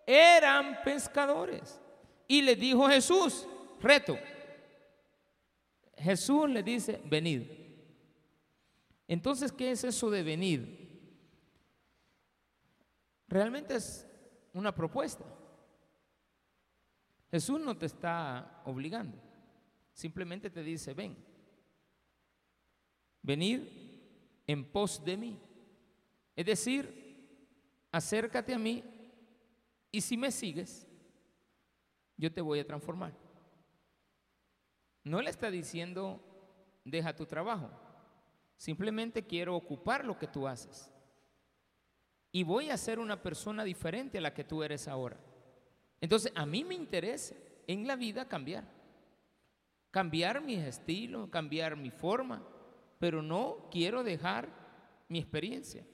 [0.06, 1.80] eran pescadores.
[2.28, 3.48] Y le dijo Jesús,
[3.80, 4.16] reto,
[5.96, 7.42] Jesús le dice, venid.
[9.08, 10.60] Entonces, ¿qué es eso de venid?
[13.26, 14.06] Realmente es
[14.52, 15.24] una propuesta.
[17.30, 19.18] Jesús no te está obligando,
[19.92, 21.16] simplemente te dice, ven,
[23.22, 23.62] venid
[24.46, 25.38] en pos de mí.
[26.34, 28.82] Es decir, acércate a mí
[29.90, 30.86] y si me sigues,
[32.16, 33.12] yo te voy a transformar.
[35.04, 36.20] No le está diciendo,
[36.84, 37.70] deja tu trabajo,
[38.56, 40.90] simplemente quiero ocupar lo que tú haces
[42.32, 45.18] y voy a ser una persona diferente a la que tú eres ahora.
[46.00, 47.34] Entonces, a mí me interesa
[47.66, 48.64] en la vida cambiar.
[49.90, 52.42] Cambiar mi estilo, cambiar mi forma,
[52.98, 54.48] pero no quiero dejar
[55.08, 55.84] mi experiencia,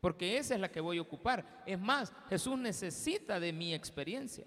[0.00, 1.62] porque esa es la que voy a ocupar.
[1.64, 4.44] Es más, Jesús necesita de mi experiencia.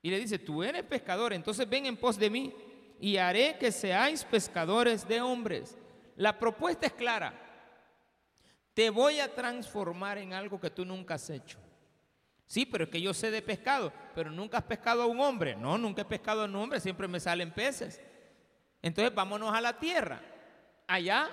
[0.00, 2.54] Y le dice, tú eres pescador, entonces ven en pos de mí
[3.00, 5.76] y haré que seáis pescadores de hombres.
[6.16, 7.34] La propuesta es clara,
[8.74, 11.58] te voy a transformar en algo que tú nunca has hecho.
[12.46, 15.56] Sí, pero es que yo sé de pescado, pero nunca has pescado a un hombre.
[15.56, 18.00] No, nunca he pescado a un hombre, siempre me salen peces.
[18.82, 20.20] Entonces vámonos a la tierra.
[20.86, 21.30] Allá,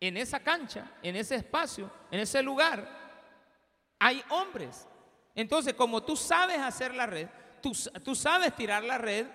[0.00, 2.88] en esa cancha, en ese espacio, en ese lugar,
[3.98, 4.86] hay hombres.
[5.34, 7.28] Entonces, como tú sabes hacer la red,
[7.62, 9.26] tú, tú sabes tirar la red,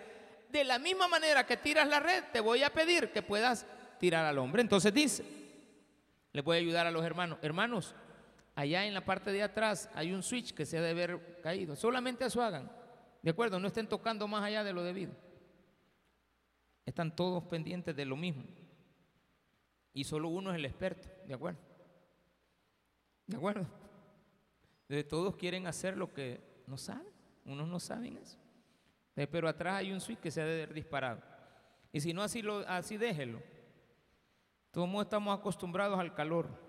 [0.50, 3.66] de la misma manera que tiras la red, te voy a pedir que puedas
[4.00, 4.62] tirar al hombre.
[4.62, 5.26] Entonces dice,
[6.32, 7.40] le voy a ayudar a los hermanos.
[7.42, 7.96] Hermanos,
[8.56, 11.76] allá en la parte de atrás hay un switch que se debe haber caído.
[11.76, 12.72] Solamente eso hagan.
[13.22, 13.60] ¿De acuerdo?
[13.60, 15.14] No estén tocando más allá de lo debido.
[16.86, 18.44] Están todos pendientes de lo mismo.
[19.94, 21.08] Y solo uno es el experto.
[21.26, 21.60] ¿De acuerdo?
[23.28, 23.68] ¿De acuerdo?
[24.90, 27.08] De todos quieren hacer lo que no saben.
[27.46, 28.38] Unos no saben eso.
[29.14, 31.22] Pero atrás hay un switch que se debe haber disparado.
[31.92, 33.42] Y si no, así, lo, así déjelo.
[34.72, 36.63] Todos estamos acostumbrados al calor.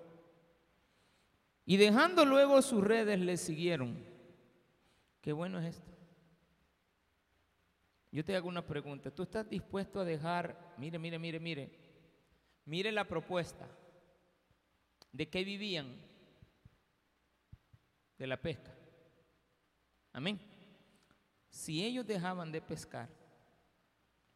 [1.66, 3.96] Y dejando luego sus redes, le siguieron.
[5.20, 5.92] Qué bueno es esto.
[8.12, 9.10] Yo te hago una pregunta.
[9.10, 11.70] ¿Tú estás dispuesto a dejar, mire, mire, mire, mire,
[12.66, 13.66] mire la propuesta
[15.10, 15.96] de qué vivían
[18.18, 18.72] de la pesca?
[20.12, 20.38] Amén.
[21.48, 23.08] Si ellos dejaban de pescar,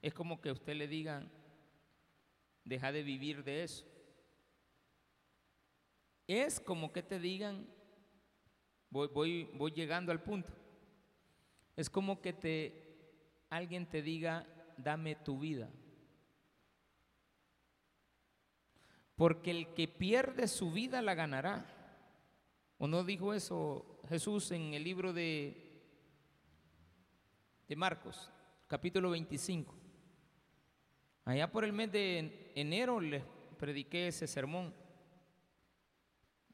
[0.00, 1.30] es como que usted le digan,
[2.64, 3.84] deja de vivir de eso.
[6.28, 7.66] Es como que te digan,
[8.90, 10.52] voy, voy, voy llegando al punto.
[11.74, 15.70] Es como que te, alguien te diga, dame tu vida.
[19.16, 21.66] Porque el que pierde su vida la ganará.
[22.76, 25.82] ¿O no dijo eso Jesús en el libro de,
[27.66, 28.30] de Marcos,
[28.68, 29.74] capítulo 25?
[31.24, 33.24] Allá por el mes de enero les
[33.58, 34.74] prediqué ese sermón.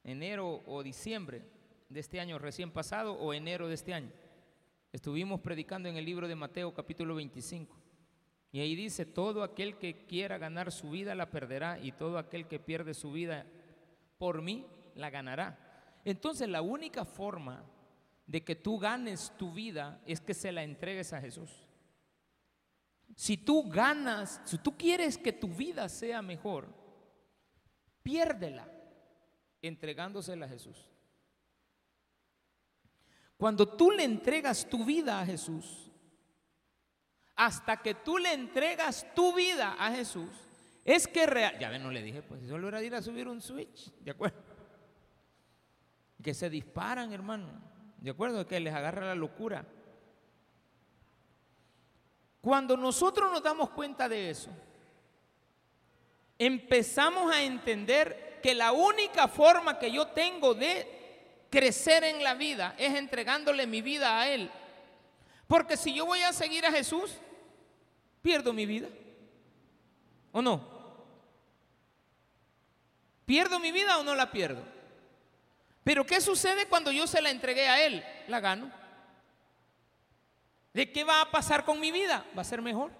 [0.04, 1.42] Enero o diciembre
[1.88, 4.12] de este año recién pasado o enero de este año.
[4.92, 7.74] Estuvimos predicando en el libro de Mateo capítulo 25.
[8.52, 12.46] Y ahí dice, todo aquel que quiera ganar su vida la perderá y todo aquel
[12.46, 13.46] que pierde su vida
[14.18, 16.00] por mí la ganará.
[16.04, 17.64] Entonces la única forma
[18.26, 21.50] de que tú ganes tu vida es que se la entregues a Jesús.
[23.16, 26.68] Si tú ganas, si tú quieres que tu vida sea mejor,
[28.02, 28.73] piérdela
[29.66, 30.88] entregándosela a Jesús.
[33.36, 35.90] Cuando tú le entregas tu vida a Jesús,
[37.36, 40.30] hasta que tú le entregas tu vida a Jesús,
[40.84, 43.26] es que real, ya ven, no le dije, pues si solo era ir a subir
[43.26, 44.40] un switch, ¿de acuerdo?
[46.22, 47.48] Que se disparan, hermano,
[47.98, 48.46] ¿de acuerdo?
[48.46, 49.66] Que les agarra la locura.
[52.40, 54.50] Cuando nosotros nos damos cuenta de eso,
[56.38, 62.74] empezamos a entender que la única forma que yo tengo de crecer en la vida
[62.76, 64.50] es entregándole mi vida a Él.
[65.46, 67.10] Porque si yo voy a seguir a Jesús,
[68.20, 68.90] pierdo mi vida.
[70.30, 70.62] ¿O no?
[73.24, 74.62] ¿Pierdo mi vida o no la pierdo?
[75.82, 78.04] Pero ¿qué sucede cuando yo se la entregué a Él?
[78.28, 78.70] La gano.
[80.74, 82.26] ¿De qué va a pasar con mi vida?
[82.36, 82.90] Va a ser mejor.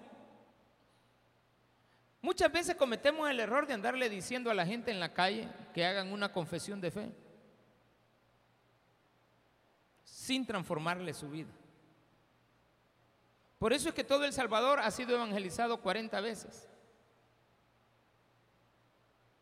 [2.25, 5.85] Muchas veces cometemos el error de andarle diciendo a la gente en la calle que
[5.85, 7.11] hagan una confesión de fe
[10.03, 11.51] sin transformarle su vida.
[13.59, 16.67] Por eso es que todo El Salvador ha sido evangelizado 40 veces.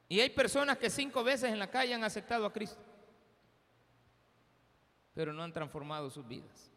[0.09, 2.83] Y hay personas que cinco veces en la calle han aceptado a Cristo,
[5.13, 6.69] pero no han transformado sus vidas.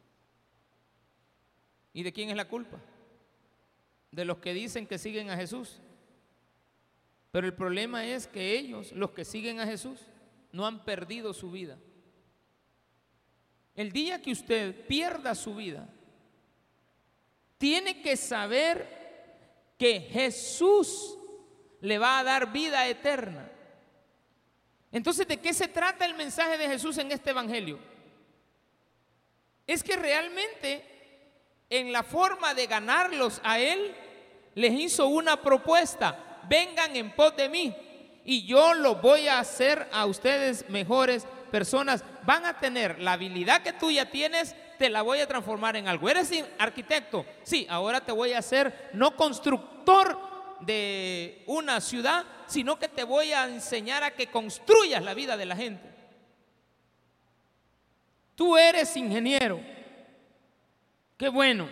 [1.93, 2.79] ¿Y de quién es la culpa?
[4.13, 5.81] De los que dicen que siguen a Jesús.
[7.31, 10.01] Pero el problema es que ellos, los que siguen a Jesús,
[10.53, 11.79] no han perdido su vida.
[13.75, 15.89] El día que usted pierda su vida,
[17.59, 21.19] tiene que saber que Jesús
[21.81, 23.51] le va a dar vida eterna.
[24.93, 27.79] Entonces, ¿de qué se trata el mensaje de Jesús en este Evangelio?
[29.67, 30.97] Es que realmente
[31.71, 33.95] en la forma de ganarlos a Él,
[34.55, 37.75] les hizo una propuesta, vengan en pos de mí
[38.25, 42.05] y yo lo voy a hacer a ustedes mejores personas.
[42.25, 45.89] Van a tener la habilidad que tú ya tienes, te la voy a transformar en
[45.89, 46.09] algo.
[46.09, 50.19] Eres arquitecto, sí, ahora te voy a hacer no constructor
[50.61, 55.47] de una ciudad, sino que te voy a enseñar a que construyas la vida de
[55.47, 55.89] la gente.
[58.35, 59.61] Tú eres ingeniero
[61.17, 61.69] Qué bueno.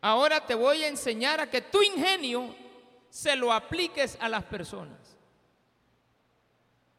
[0.00, 2.54] Ahora te voy a enseñar a que tu ingenio
[3.12, 5.18] se lo apliques a las personas.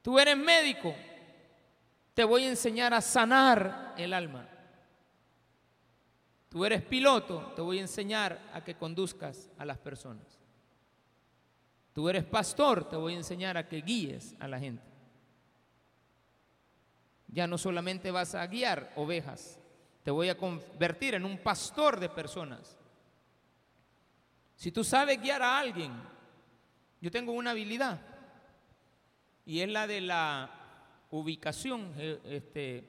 [0.03, 0.93] Tú eres médico,
[2.13, 4.47] te voy a enseñar a sanar el alma.
[6.49, 10.39] Tú eres piloto, te voy a enseñar a que conduzcas a las personas.
[11.93, 14.85] Tú eres pastor, te voy a enseñar a que guíes a la gente.
[17.29, 19.57] Ya no solamente vas a guiar ovejas,
[20.03, 22.77] te voy a convertir en un pastor de personas.
[24.63, 25.91] Si tú sabes guiar a alguien,
[27.01, 27.99] yo tengo una habilidad
[29.45, 30.49] y es la de la
[31.11, 32.87] ubicación, eh, este,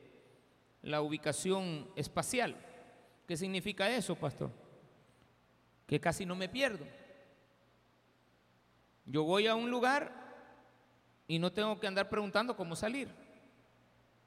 [0.83, 2.55] la ubicación espacial.
[3.27, 4.53] ¿Qué significa eso, pastor?
[5.85, 6.87] Que casi no me pierdo.
[9.05, 10.12] Yo voy a un lugar
[11.27, 13.09] y no tengo que andar preguntando cómo salir.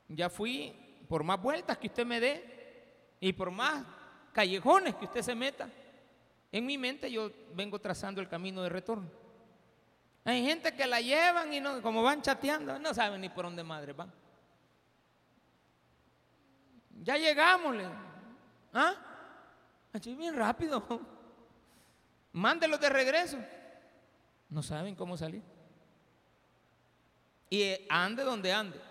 [0.09, 0.75] Ya fui,
[1.07, 3.85] por más vueltas que usted me dé, y por más
[4.33, 5.69] callejones que usted se meta,
[6.57, 9.09] en mi mente yo vengo trazando el camino de retorno.
[10.25, 13.63] Hay gente que la llevan y no, como van chateando, no saben ni por dónde
[13.63, 14.11] madre van.
[17.03, 17.75] Ya llegamos,
[18.73, 18.93] ¿ah?
[19.93, 20.83] Así bien rápido.
[22.33, 23.37] mándelos de regreso.
[24.49, 25.41] No saben cómo salir.
[27.49, 28.81] Y eh, ande donde ande.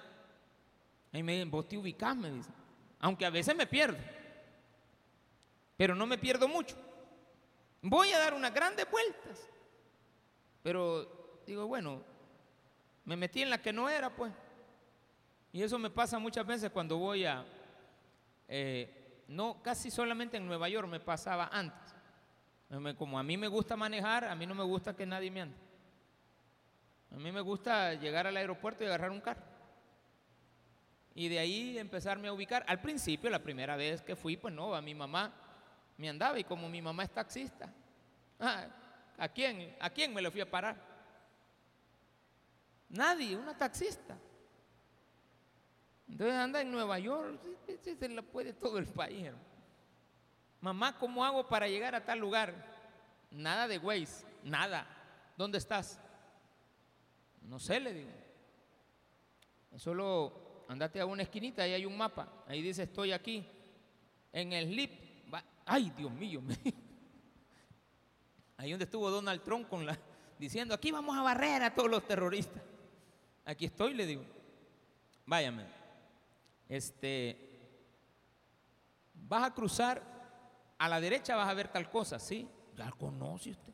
[1.13, 2.55] Ahí me dicen, vos te ubicás, me dicen.
[3.01, 3.99] Aunque a veces me pierdo.
[5.77, 6.77] Pero no me pierdo mucho.
[7.89, 9.49] Voy a dar unas grandes vueltas.
[10.65, 12.03] Pero digo, bueno,
[13.05, 14.33] me metí en la que no era, pues.
[15.53, 17.47] Y eso me pasa muchas veces cuando voy a,
[18.49, 21.95] eh, no, casi solamente en Nueva York me pasaba antes.
[22.99, 25.57] Como a mí me gusta manejar, a mí no me gusta que nadie me ande.
[27.13, 29.45] A mí me gusta llegar al aeropuerto y agarrar un carro.
[31.15, 32.65] Y de ahí empezarme a ubicar.
[32.67, 35.46] Al principio, la primera vez que fui, pues no, a mi mamá
[35.97, 37.73] me andaba y como mi mamá es taxista,
[38.41, 38.67] ah,
[39.19, 39.77] ¿a quién?
[39.81, 40.77] ¿A quién me lo fui a parar?
[42.89, 44.17] Nadie, una taxista.
[46.09, 47.41] Entonces anda en Nueva York,
[47.83, 49.31] se la puede todo el país.
[50.61, 52.55] Mamá, ¿cómo hago para llegar a tal lugar?
[53.31, 54.87] Nada de Waze, nada.
[55.37, 56.01] ¿Dónde estás?
[57.43, 58.11] No sé, le digo.
[59.77, 62.45] Solo andate a una esquinita, ahí hay un mapa.
[62.47, 63.47] Ahí dice estoy aquí.
[64.33, 65.06] En el LIP.
[65.67, 66.41] Ay, Dios mío.
[68.57, 69.99] Ahí donde estuvo Donald Trump con la,
[70.39, 72.63] diciendo, aquí vamos a barrer a todos los terroristas.
[73.45, 74.25] Aquí estoy, le digo.
[75.27, 75.67] Váyame.
[76.69, 77.47] Este,
[79.13, 80.03] vas a cruzar,
[80.79, 82.49] a la derecha vas a ver tal cosa, ¿sí?
[82.77, 83.73] Ya conoce usted.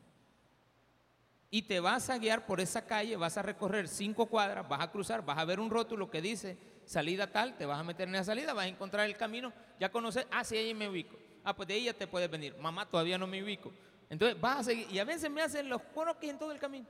[1.51, 4.91] Y te vas a guiar por esa calle, vas a recorrer cinco cuadras, vas a
[4.91, 8.15] cruzar, vas a ver un rótulo que dice salida tal, te vas a meter en
[8.15, 11.22] esa salida, vas a encontrar el camino, ya conoces, ah, sí, ahí me ubico.
[11.43, 12.55] Ah, pues de ya te puedes venir.
[12.57, 13.71] Mamá, todavía no me ubico.
[14.09, 15.81] Entonces vas a seguir, y a veces me hacen los
[16.19, 16.87] que en todo el camino.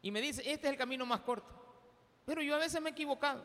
[0.00, 1.54] Y me dice, este es el camino más corto.
[2.24, 3.44] Pero yo a veces me he equivocado.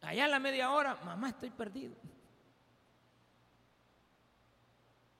[0.00, 1.94] Allá a la media hora, mamá, estoy perdido.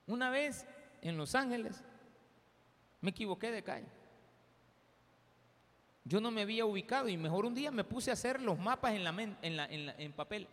[0.07, 0.67] Una vez
[1.01, 1.83] en Los Ángeles
[3.01, 3.87] me equivoqué de calle.
[6.05, 8.93] Yo no me había ubicado y mejor un día me puse a hacer los mapas
[8.95, 10.47] en, la, en, papel.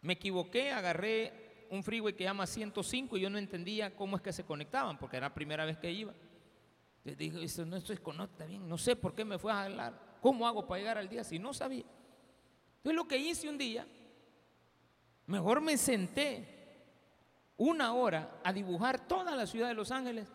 [0.00, 4.32] Me equivoqué, agarré un freeway que llama 105 y yo no entendía cómo es que
[4.32, 6.14] se conectaban porque era la primera vez que iba.
[7.04, 10.18] Le dije, eso no estoy conecta bien, no sé por qué me fue a hablar.
[10.20, 11.84] ¿Cómo hago para llegar al día si no sabía?
[12.78, 13.86] Entonces lo que hice un día,
[15.26, 16.56] mejor me senté
[17.56, 20.28] una hora a dibujar toda la ciudad de Los Ángeles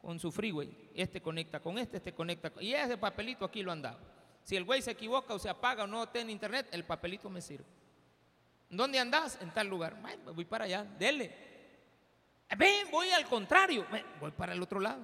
[0.00, 0.90] con su freeway.
[0.94, 2.62] Este conecta con este, este conecta con...
[2.62, 3.98] Y ese papelito aquí lo andaba.
[4.42, 7.40] Si el güey se equivoca o se apaga o no tiene internet, el papelito me
[7.40, 7.64] sirve.
[8.72, 9.38] ¿Dónde andás?
[9.42, 9.94] En tal lugar.
[10.34, 11.30] voy para allá, dele.
[12.56, 13.86] Ven, voy al contrario.
[14.18, 15.02] voy para el otro lado.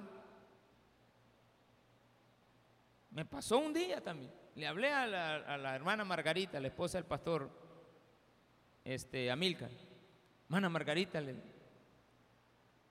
[3.11, 4.33] Me pasó un día también.
[4.55, 7.47] Le hablé a la, hermana Margarita, la esposa del pastor
[8.83, 9.69] este, Amilcar.
[10.45, 11.21] Hermana Margarita,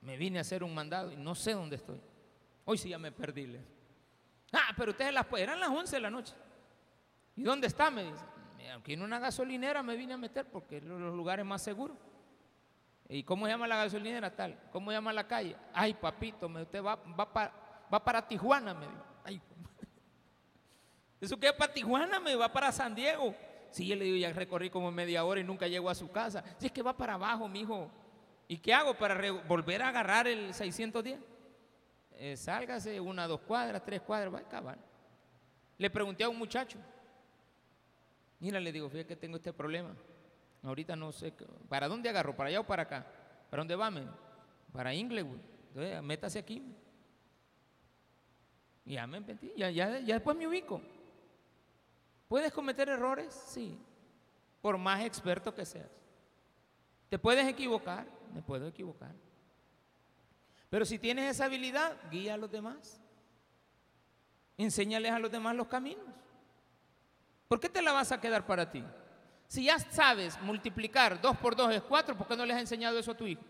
[0.01, 2.01] me vine a hacer un mandado y no sé dónde estoy.
[2.65, 3.59] Hoy sí ya me perdí.
[4.53, 6.35] Ah, pero ustedes las eran las 11 de la noche.
[7.35, 7.91] ¿Y dónde está?
[7.91, 8.38] Me dice.
[8.77, 11.97] Aquí en una gasolinera me vine a meter porque es los lugares más seguros.
[13.09, 14.59] ¿Y cómo se llama la gasolinera tal?
[14.71, 15.57] ¿Cómo se llama la calle?
[15.73, 17.53] Ay, papito, usted va, va, para,
[17.93, 19.05] va para Tijuana, me dijo.
[19.25, 19.41] Ay,
[21.21, 23.35] eso que es para Tijuana, me va para San Diego.
[23.71, 26.45] Sí, yo le digo, ya recorrí como media hora y nunca llego a su casa.
[26.59, 27.91] Si es que va para abajo, mi hijo.
[28.47, 31.19] ¿Y qué hago para volver a agarrar el 610?
[32.13, 34.79] Eh, sálgase una, dos cuadras, tres cuadras, va a acabar.
[35.77, 36.79] Le pregunté a un muchacho.
[38.41, 39.95] Mira, le digo, fíjate que tengo este problema.
[40.63, 41.33] Ahorita no sé,
[41.69, 42.37] ¿para dónde agarro?
[42.37, 43.07] ¿Para allá o para acá?
[43.51, 43.91] ¿Para dónde va?
[44.73, 45.39] Para Inglewood.
[45.69, 46.63] Entonces, métase aquí.
[48.85, 50.81] Ya me metí, ya, ya, ya después me ubico.
[52.27, 53.33] ¿Puedes cometer errores?
[53.33, 53.79] Sí,
[54.63, 55.91] por más experto que seas.
[57.09, 58.07] ¿Te puedes equivocar?
[58.35, 59.15] Me puedo equivocar.
[60.71, 63.01] Pero si tienes esa habilidad, guía a los demás.
[64.57, 66.05] Enséñales a los demás los caminos.
[67.49, 68.85] ¿Por qué te la vas a quedar para ti?
[69.49, 72.99] Si ya sabes multiplicar 2 por 2 es 4, ¿por qué no le has enseñado
[72.99, 73.43] eso a tu hijo?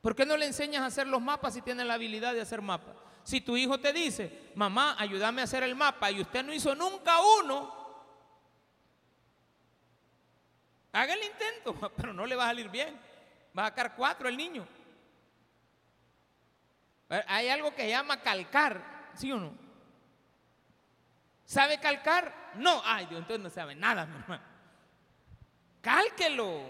[0.00, 2.60] ¿Por qué no le enseñas a hacer los mapas si tienes la habilidad de hacer
[2.60, 2.96] mapas?
[3.22, 6.74] Si tu hijo te dice, mamá, ayúdame a hacer el mapa y usted no hizo
[6.74, 7.72] nunca uno,
[10.90, 12.98] haga el intento, pero no le va a salir bien.
[13.56, 14.66] Va a sacar cuatro el niño.
[17.28, 19.61] Hay algo que se llama calcar, ¿sí o no?
[21.44, 22.52] ¿Sabe calcar?
[22.54, 22.80] No.
[22.84, 24.42] Ay, Dios, entonces no sabe nada, mi hermano.
[25.80, 26.62] Cálquelo.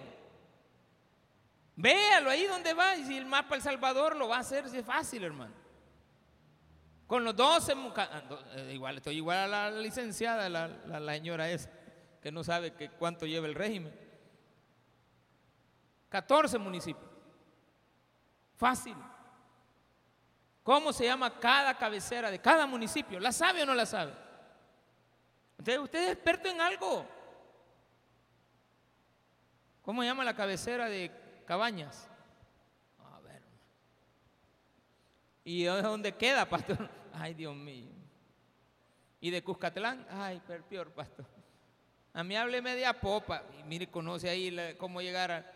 [1.76, 2.96] Véalo ahí donde va.
[2.96, 5.54] Y si el mapa El Salvador lo va a hacer, es fácil, hermano.
[7.06, 8.22] Con los 12, ah,
[8.54, 11.68] eh, igual, estoy igual a la licenciada, la, la, señora esa,
[12.22, 13.94] que no sabe que cuánto lleva el régimen.
[16.08, 17.10] 14 municipios.
[18.56, 18.96] Fácil.
[20.62, 23.18] ¿Cómo se llama cada cabecera de cada municipio?
[23.20, 24.12] ¿La sabe o no la sabe?
[25.62, 27.06] Entonces, usted es experto en algo.
[29.82, 31.08] ¿Cómo se llama la cabecera de
[31.46, 32.08] Cabañas?
[32.98, 33.40] A ver.
[35.44, 36.90] ¿Y dónde queda, pastor?
[37.12, 37.92] Ay, Dios mío.
[39.20, 40.04] ¿Y de Cuscatlán?
[40.10, 41.26] Ay, peor, pastor.
[42.12, 43.44] A mí hable media popa.
[43.60, 45.48] Y mire, conoce ahí cómo llegar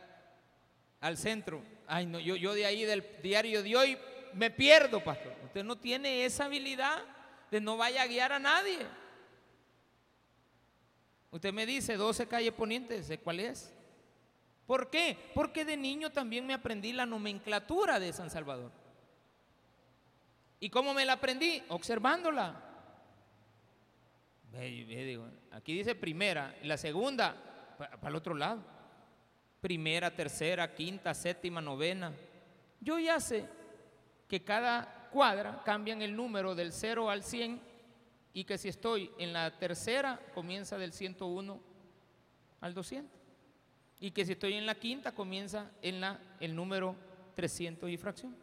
[1.01, 1.65] al centro.
[1.89, 3.99] Ay, no, yo, yo de ahí del diario de hoy
[4.35, 5.35] me pierdo, pastor.
[5.47, 7.03] Usted no tiene esa habilidad
[7.51, 8.87] de no vaya a guiar a nadie.
[11.37, 13.71] Usted me dice 12 calle ponientes, ¿sé cuál es?
[14.67, 15.19] ¿Por qué?
[15.35, 18.73] Porque de niño también me aprendí la nomenclatura de San Salvador.
[20.59, 21.63] ¿Y cómo me la aprendí?
[21.69, 22.59] Observándola.
[25.51, 27.37] Aquí dice primera, la segunda,
[27.77, 28.65] para el otro lado.
[29.61, 32.15] Primera, tercera, quinta, séptima, novena.
[32.81, 33.45] Yo ya sé
[34.27, 37.76] que cada cuadra cambian el número del 0 al 100
[38.37, 41.59] y que si estoy en la tercera comienza del 101
[42.61, 43.19] al 200
[43.99, 46.95] y que si estoy en la quinta comienza en la, el número
[47.35, 48.37] 300 y fracción.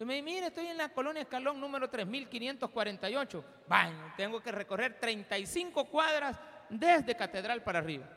[0.00, 3.44] Y me dice, mire, estoy en la colonia Escalón número 3548.
[3.68, 6.36] Bueno, tengo que recorrer 35 cuadras
[6.68, 8.08] desde Catedral para arriba.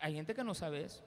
[0.00, 1.04] Hay gente que no sabe eso.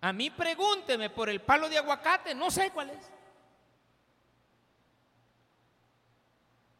[0.00, 3.17] A mí pregúnteme por el palo de aguacate, no sé cuál es.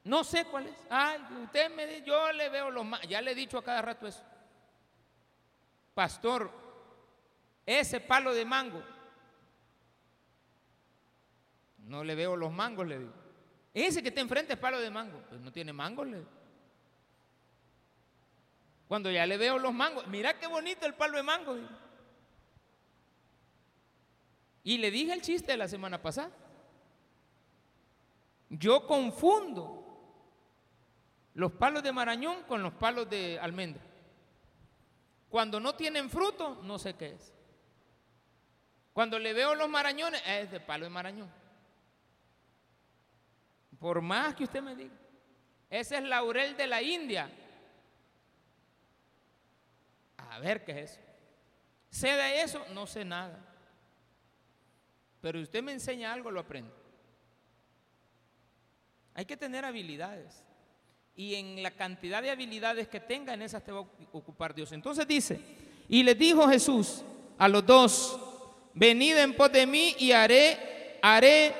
[0.04, 0.76] No sé cuál es.
[0.88, 4.06] Ay, usted me dice, yo le veo los ya le he dicho a cada rato
[4.06, 4.22] eso.
[5.94, 6.50] Pastor,
[7.66, 8.82] ese palo de mango,
[11.78, 13.12] no le veo los mangos, le digo.
[13.74, 16.30] Ese que está enfrente es palo de mango, pues no tiene mangos, le digo.
[18.88, 21.56] Cuando ya le veo los mangos, mira qué bonito el palo de mango.
[24.64, 26.30] Y le dije el chiste de la semana pasada.
[28.48, 29.77] Yo confundo
[31.38, 33.80] los palos de marañón con los palos de almendra.
[35.28, 37.32] Cuando no tienen fruto, no sé qué es.
[38.92, 41.30] Cuando le veo los marañones, es de palo de marañón.
[43.78, 44.96] Por más que usted me diga.
[45.70, 47.30] Ese es laurel de la India.
[50.16, 51.00] A ver qué es eso.
[51.88, 52.66] ¿Sé de eso?
[52.74, 53.38] No sé nada.
[55.20, 56.74] Pero si usted me enseña algo, lo aprendo.
[59.14, 60.47] Hay que tener habilidades.
[61.18, 64.70] Y en la cantidad de habilidades que tenga, en esas te va a ocupar Dios.
[64.70, 65.40] Entonces dice,
[65.88, 67.02] y le dijo Jesús
[67.36, 68.20] a los dos,
[68.72, 71.52] venid en pos de mí y haré, haré,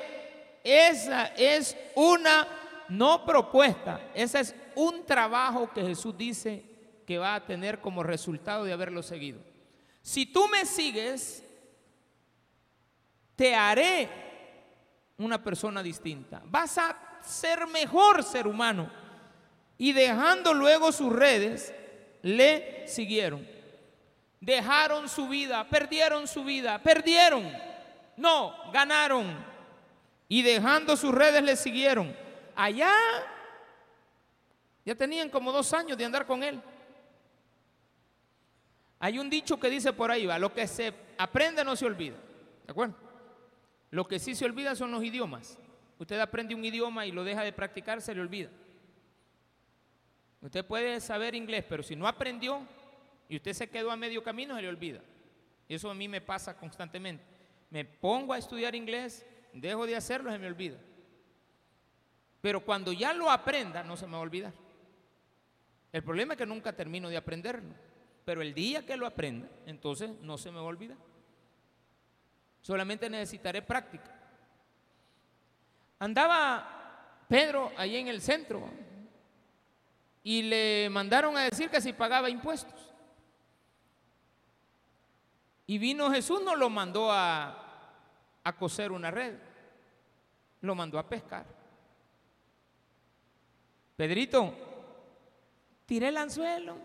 [0.63, 2.47] esa es una
[2.87, 6.63] no propuesta, ese es un trabajo que Jesús dice
[7.05, 9.41] que va a tener como resultado de haberlo seguido.
[10.01, 11.43] Si tú me sigues,
[13.35, 14.07] te haré
[15.17, 16.41] una persona distinta.
[16.45, 18.89] Vas a ser mejor ser humano.
[19.79, 21.73] Y dejando luego sus redes,
[22.21, 23.47] le siguieron.
[24.41, 27.49] Dejaron su vida, perdieron su vida, perdieron.
[28.17, 29.33] No, ganaron.
[30.27, 32.13] Y dejando sus redes le siguieron.
[32.55, 32.91] Allá
[34.83, 36.61] ya tenían como dos años de andar con él.
[38.99, 42.17] Hay un dicho que dice por ahí, va, lo que se aprende no se olvida.
[42.65, 42.95] ¿De acuerdo?
[43.91, 45.57] Lo que sí se olvida son los idiomas.
[45.97, 48.49] Usted aprende un idioma y lo deja de practicar, se le olvida.
[50.41, 52.61] Usted puede saber inglés, pero si no aprendió
[53.27, 55.01] y usted se quedó a medio camino, se le olvida.
[55.67, 57.23] Y eso a mí me pasa constantemente.
[57.69, 60.77] Me pongo a estudiar inglés, dejo de hacerlo, se me olvida.
[62.41, 64.53] Pero cuando ya lo aprenda, no se me va a olvidar.
[65.91, 67.73] El problema es que nunca termino de aprenderlo.
[68.23, 70.97] Pero el día que lo aprenda, entonces no se me va a olvidar.
[72.61, 74.15] Solamente necesitaré práctica.
[75.99, 78.69] Andaba Pedro ahí en el centro
[80.29, 82.79] y le mandaron a decir que si pagaba impuestos.
[85.65, 87.57] Y vino Jesús, no lo mandó a,
[88.43, 89.33] a coser una red,
[90.61, 91.47] lo mandó a pescar.
[93.95, 94.53] Pedrito,
[95.87, 96.77] tiré el anzuelo.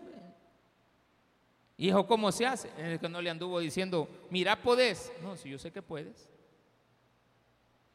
[1.77, 2.71] Hijo, ¿cómo se hace?
[2.79, 5.13] Es que no le anduvo diciendo, mira, podés.
[5.21, 6.27] No, si yo sé que puedes.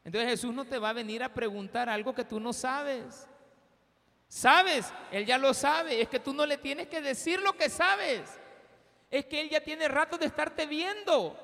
[0.05, 3.27] Entonces Jesús no te va a venir a preguntar algo que tú no sabes.
[4.31, 4.85] ¿Sabes?
[5.11, 6.01] Él ya lo sabe.
[6.01, 8.21] Es que tú no le tienes que decir lo que sabes.
[9.09, 11.37] Es que Él ya tiene rato de estarte viendo.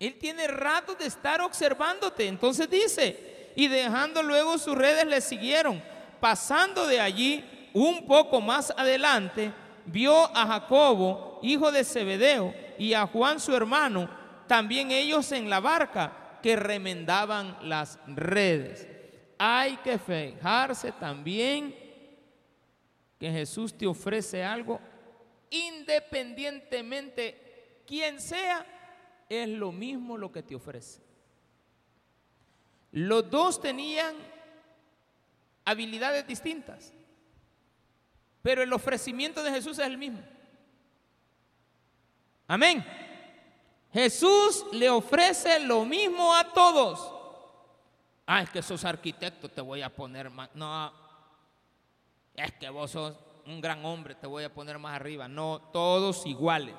[0.00, 2.26] Él tiene rato de estar observándote.
[2.26, 5.80] Entonces dice, y dejando luego sus redes le siguieron.
[6.18, 9.52] Pasando de allí un poco más adelante,
[9.86, 14.10] vio a Jacobo, hijo de Zebedeo, y a Juan su hermano,
[14.48, 18.99] también ellos en la barca que remendaban las redes.
[19.42, 21.74] Hay que fijarse también
[23.18, 24.78] que Jesús te ofrece algo
[25.48, 28.66] independientemente quién sea,
[29.30, 31.00] es lo mismo lo que te ofrece.
[32.92, 34.14] Los dos tenían
[35.64, 36.92] habilidades distintas,
[38.42, 40.20] pero el ofrecimiento de Jesús es el mismo.
[42.46, 42.84] Amén.
[43.90, 47.19] Jesús le ofrece lo mismo a todos.
[48.26, 50.48] Ah, es que sos arquitecto, te voy a poner más.
[50.54, 50.92] No,
[52.34, 53.16] es que vos sos
[53.46, 55.28] un gran hombre, te voy a poner más arriba.
[55.28, 56.74] No, todos iguales.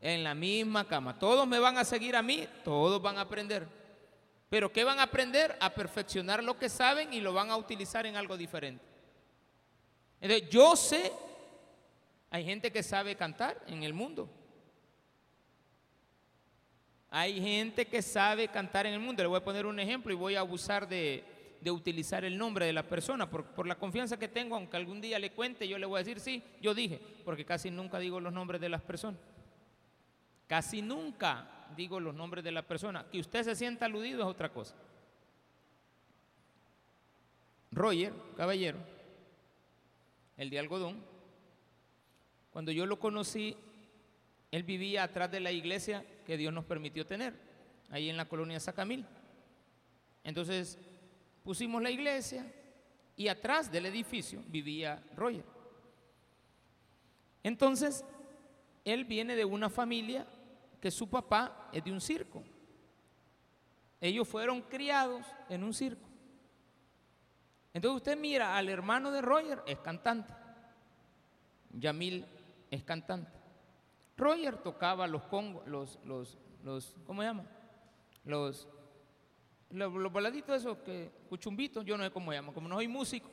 [0.00, 1.18] En la misma cama.
[1.18, 3.66] Todos me van a seguir a mí, todos van a aprender.
[4.48, 5.56] Pero ¿qué van a aprender?
[5.60, 8.84] A perfeccionar lo que saben y lo van a utilizar en algo diferente.
[10.20, 11.12] Entonces, yo sé,
[12.30, 14.28] hay gente que sabe cantar en el mundo.
[17.10, 19.22] Hay gente que sabe cantar en el mundo.
[19.22, 21.24] Le voy a poner un ejemplo y voy a abusar de,
[21.68, 25.18] utilizar el nombre de la persona, por, por, la confianza que tengo, aunque algún día
[25.18, 28.32] le cuente, yo le voy a decir, sí, yo dije, porque casi nunca digo los
[28.32, 29.20] nombres de las personas.
[30.46, 33.04] Casi nunca digo los nombres de la persona.
[33.10, 34.74] Que usted se sienta aludido es otra cosa.
[37.72, 38.78] Roger, caballero,
[40.36, 41.00] el de algodón,
[42.52, 43.56] cuando yo lo conocí,
[44.50, 47.34] él vivía atrás de la iglesia que Dios nos permitió tener,
[47.90, 49.04] ahí en la colonia Sacamil.
[50.22, 50.78] Entonces,
[51.42, 52.46] pusimos la iglesia
[53.16, 55.42] y atrás del edificio vivía Roger.
[57.42, 58.04] Entonces,
[58.84, 60.24] él viene de una familia
[60.80, 62.44] que su papá es de un circo.
[64.00, 66.08] Ellos fueron criados en un circo.
[67.74, 70.32] Entonces usted mira al hermano de Roger, es cantante.
[71.72, 72.24] Yamil
[72.70, 73.39] es cantante.
[74.20, 77.44] Roger tocaba los congos, los, los, los, ¿cómo se llama?
[78.24, 78.68] Los
[79.70, 83.30] los, baladitos esos que, cuchumbitos, yo no sé cómo llaman, como no soy músico,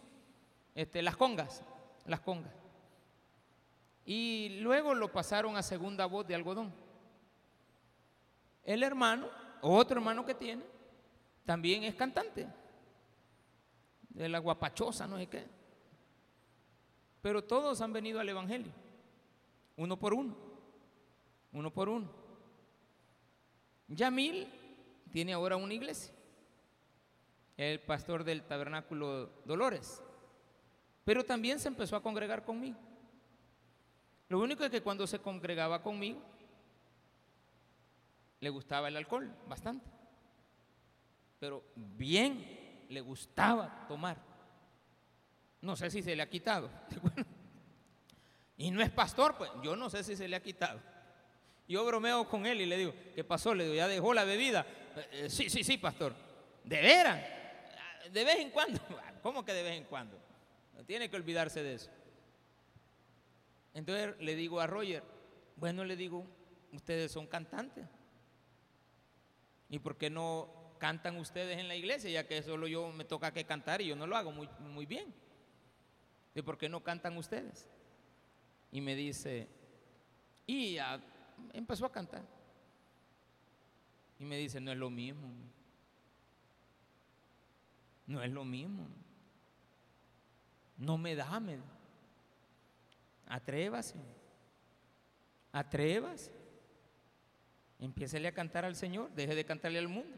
[0.76, 1.64] este, las congas,
[2.06, 2.54] las congas.
[4.06, 6.74] Y luego lo pasaron a segunda voz de algodón.
[8.64, 9.28] El hermano,
[9.62, 10.64] otro hermano que tiene,
[11.46, 12.48] también es cantante,
[14.10, 15.46] de la guapachosa, no sé qué.
[17.22, 18.72] Pero todos han venido al Evangelio,
[19.76, 20.36] uno por uno,
[21.58, 22.10] uno por uno.
[23.88, 24.48] Yamil
[25.12, 26.14] tiene ahora una iglesia
[27.58, 30.02] el pastor del tabernáculo Dolores.
[31.04, 32.78] Pero también se empezó a congregar conmigo.
[34.30, 36.22] Lo único es que cuando se congregaba conmigo,
[38.40, 39.90] le gustaba el alcohol, bastante.
[41.40, 44.18] Pero bien le gustaba tomar.
[45.62, 46.70] No sé si se le ha quitado.
[48.58, 50.80] y no es pastor, pues yo no sé si se le ha quitado.
[51.68, 53.54] Yo bromeo con él y le digo, ¿qué pasó?
[53.54, 54.66] Le digo, ¿ya dejó la bebida?
[55.12, 56.14] Eh, sí, sí, sí, pastor.
[56.64, 57.38] ¿De veras?
[58.12, 58.80] de vez en cuando.
[59.22, 60.18] ¿Cómo que de vez en cuando?
[60.76, 61.90] No tiene que olvidarse de eso.
[63.74, 65.04] Entonces le digo a Roger,
[65.56, 66.26] bueno, le digo,
[66.72, 67.86] ustedes son cantantes.
[69.70, 70.50] ¿Y por qué no
[70.80, 72.10] cantan ustedes en la iglesia?
[72.10, 74.86] Ya que solo yo me toca que cantar y yo no lo hago muy, muy
[74.86, 75.14] bien.
[76.34, 77.68] ¿Y por qué no cantan ustedes?
[78.72, 79.48] Y me dice,
[80.46, 81.02] y ya
[81.54, 82.24] empezó a cantar.
[84.20, 85.28] Y me dice, no es lo mismo.
[88.08, 88.88] No es lo mismo.
[90.78, 91.60] No me da, me
[93.28, 93.96] Atrévase.
[95.52, 96.32] Atrévase.
[97.80, 100.18] Empiécele a cantar al Señor, deje de cantarle al mundo.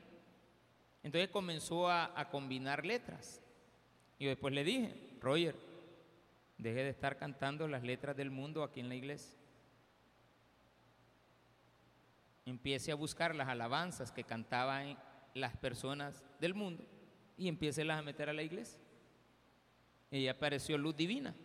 [1.03, 3.41] Entonces comenzó a, a combinar letras.
[4.17, 5.55] Y después le dije, Roger,
[6.57, 9.38] deje de estar cantando las letras del mundo aquí en la iglesia.
[12.49, 14.97] Empiece a buscar las alabanzas que cantaban
[15.35, 16.83] las personas del mundo
[17.37, 18.79] y empiece a meter a la iglesia.
[20.09, 21.35] Y apareció luz divina,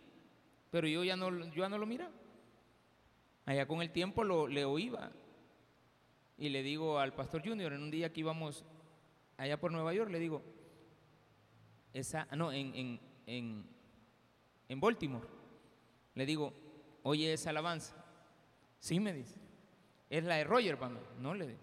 [0.71, 2.11] pero yo ya no, yo no lo miraba.
[3.45, 5.11] Allá con el tiempo lo, le oía.
[6.37, 8.65] Y le digo al pastor Junior, en un día que íbamos
[9.37, 10.41] allá por Nueva York, le digo,
[11.93, 13.65] esa, no, en, en, en,
[14.67, 15.27] en Baltimore,
[16.15, 16.51] le digo,
[17.03, 17.95] oye esa alabanza.
[18.79, 19.39] Sí, me dice,
[20.09, 20.77] es la de Roger,
[21.19, 21.59] no le digo.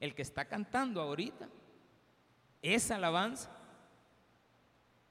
[0.00, 1.48] El que está cantando ahorita,
[2.62, 3.50] esa alabanza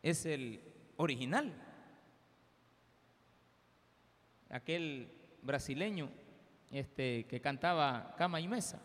[0.02, 0.62] es el
[0.98, 1.54] original.
[4.50, 5.12] Aquel
[5.42, 6.10] brasileño
[6.72, 8.82] este, que cantaba cama y mesa.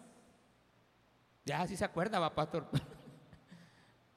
[1.44, 2.68] Ya si se acuerda, va pastor.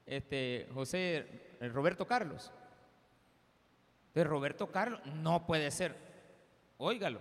[0.06, 2.52] Este, José eh, Roberto Carlos.
[4.14, 5.96] De Roberto Carlos, no puede ser.
[6.78, 7.20] Óigalo.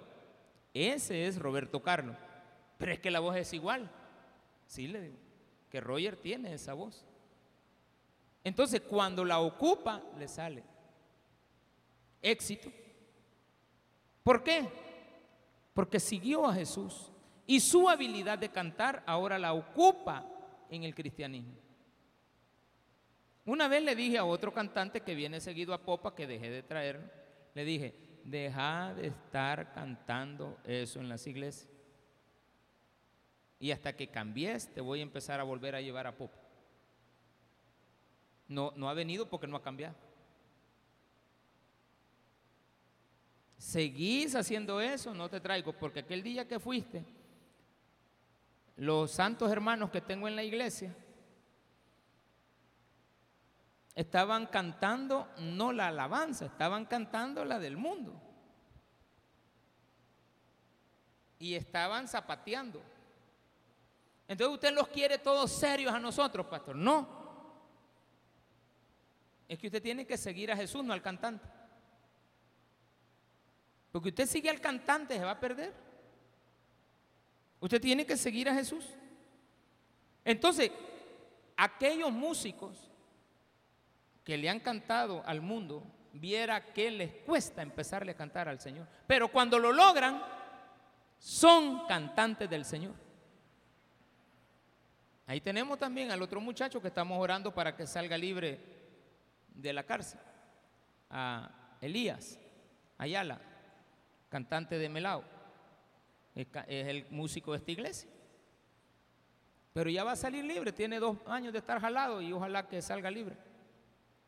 [0.72, 2.16] ese es Roberto Carlos.
[2.86, 3.90] Pero es que la voz es igual.
[4.68, 5.18] Sí, le digo,
[5.72, 7.04] que Roger tiene esa voz.
[8.44, 10.62] Entonces, cuando la ocupa, le sale
[12.22, 12.72] éxito.
[14.22, 14.70] ¿Por qué?
[15.74, 17.12] Porque siguió a Jesús
[17.48, 20.24] y su habilidad de cantar ahora la ocupa
[20.70, 21.56] en el cristianismo.
[23.46, 26.62] Una vez le dije a otro cantante que viene seguido a Popa, que dejé de
[26.62, 31.74] traer, le dije, deja de estar cantando eso en las iglesias.
[33.60, 36.38] Y hasta que cambies, te voy a empezar a volver a llevar a Popa.
[38.47, 39.95] No, no ha venido porque no ha cambiado.
[43.58, 47.03] Seguís haciendo eso, no te traigo, porque aquel día que fuiste,
[48.76, 50.93] los santos hermanos que tengo en la iglesia
[53.95, 58.22] estaban cantando no la alabanza, estaban cantando la del mundo.
[61.39, 62.82] Y estaban zapateando.
[64.28, 66.76] Entonces usted los quiere todos serios a nosotros, pastor.
[66.76, 67.23] No.
[69.47, 71.47] Es que usted tiene que seguir a Jesús, no al cantante.
[73.91, 75.73] Porque usted sigue al cantante, se va a perder.
[77.59, 78.86] Usted tiene que seguir a Jesús.
[80.23, 80.71] Entonces,
[81.55, 82.91] aquellos músicos
[84.23, 88.88] que le han cantado al mundo, viera que les cuesta empezarle a cantar al Señor.
[89.05, 90.21] Pero cuando lo logran,
[91.19, 93.05] son cantantes del Señor.
[95.28, 98.59] Ahí tenemos también al otro muchacho que estamos orando para que salga libre
[99.47, 100.19] de la cárcel,
[101.09, 102.39] a Elías
[102.97, 103.39] Ayala
[104.30, 105.23] cantante de Melao,
[106.34, 108.09] es el músico de esta iglesia.
[109.71, 112.82] Pero ya va a salir libre, tiene dos años de estar jalado y ojalá que
[112.82, 113.38] salga libre.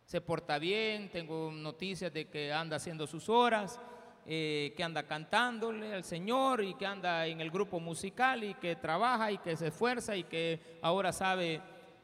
[0.05, 3.81] Se porta bien, tengo noticias de que anda haciendo sus horas,
[4.29, 8.75] eh, que anda cantándole al Señor y que anda en el grupo musical y que
[8.75, 11.61] trabaja y que se esfuerza y que ahora sabe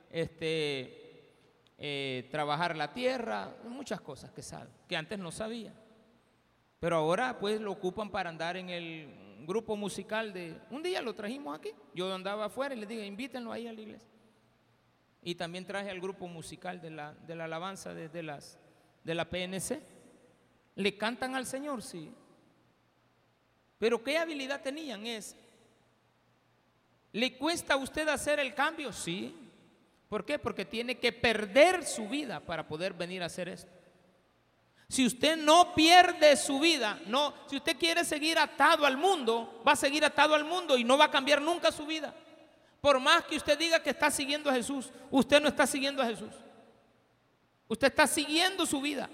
[0.09, 1.03] este,
[1.77, 5.73] eh, trabajar la tierra, muchas cosas que sabe, que antes no sabía.
[6.79, 10.57] Pero ahora pues lo ocupan para andar en el grupo musical de...
[10.69, 11.71] Un día lo trajimos aquí.
[11.93, 14.09] Yo andaba afuera y le dije, invítenlo ahí a la iglesia.
[15.21, 18.59] Y también traje al grupo musical de la, de la alabanza de, las,
[19.03, 19.81] de la PNC.
[20.75, 22.11] Le cantan al Señor, sí.
[23.77, 25.05] Pero ¿qué habilidad tenían?
[25.05, 25.35] Es,
[27.11, 28.91] ¿le cuesta a usted hacer el cambio?
[28.93, 29.35] Sí.
[30.09, 30.39] ¿Por qué?
[30.39, 33.71] Porque tiene que perder su vida para poder venir a hacer esto.
[34.87, 39.71] Si usted no pierde su vida, no, si usted quiere seguir atado al mundo, va
[39.71, 42.13] a seguir atado al mundo y no va a cambiar nunca su vida.
[42.79, 46.05] Por más que usted diga que está siguiendo a Jesús, usted no está siguiendo a
[46.05, 46.33] Jesús.
[47.67, 49.09] Usted está siguiendo su vida.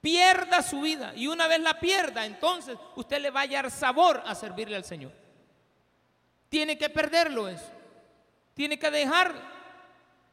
[0.00, 4.22] Pierda su vida y una vez la pierda, entonces usted le va a hallar sabor
[4.24, 5.12] a servirle al Señor.
[6.48, 7.70] Tiene que perderlo eso.
[8.54, 9.34] Tiene que dejar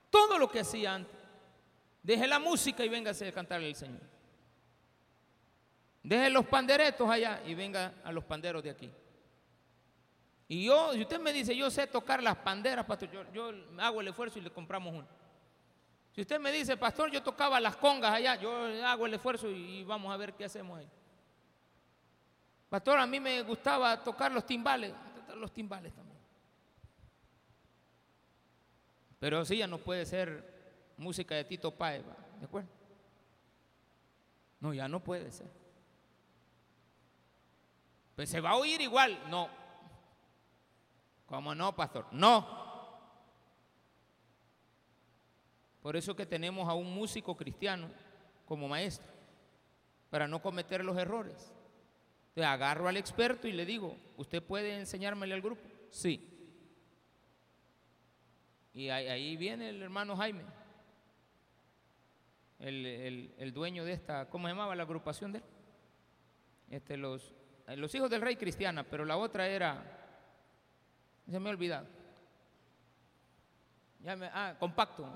[0.09, 1.15] todo lo que hacía antes.
[2.01, 4.01] Deje la música y véngase a cantarle al Señor.
[6.01, 8.89] Deje los panderetos allá y venga a los panderos de aquí.
[10.47, 14.07] Y yo, si usted me dice, yo sé tocar las panderas, pastor, yo, hago el
[14.07, 15.07] esfuerzo y le compramos uno.
[16.17, 18.51] Si usted me dice, pastor, yo tocaba las congas allá, yo
[18.87, 20.89] hago el esfuerzo y, vamos a ver qué hacemos ahí.
[22.69, 24.95] Pastor, a mí me gustaba tocar los timbales,
[25.35, 26.17] los timbales también.
[29.19, 32.03] Pero sí, ya no puede ser música de Tito Páez,
[32.39, 32.69] ¿de acuerdo?
[34.59, 35.51] No, ya no puede ser.
[38.15, 39.19] Pues se va a oír igual.
[39.29, 39.49] No.
[41.27, 42.07] ¿Cómo no, pastor?
[42.11, 42.56] No.
[45.81, 47.89] Por eso que tenemos a un músico cristiano
[48.45, 49.11] como maestro,
[50.09, 51.53] para no cometer los errores.
[52.29, 55.61] Entonces agarro al experto y le digo, ¿usted puede enseñármele al grupo?
[55.89, 56.33] Sí.
[58.73, 60.43] Y ahí, viene el hermano Jaime,
[62.59, 65.43] el, el, dueño de esta, ¿cómo se llamaba la agrupación de él?
[66.69, 67.33] Este, los,
[67.67, 69.83] eh, los hijos del rey cristiana, pero la otra era,
[71.27, 71.87] se me ha olvidado.
[74.05, 75.09] ah, compacto,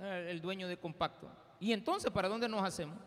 [0.00, 1.30] el dueño de compacto.
[1.60, 2.98] Y entonces, ¿para dónde nos hacemos?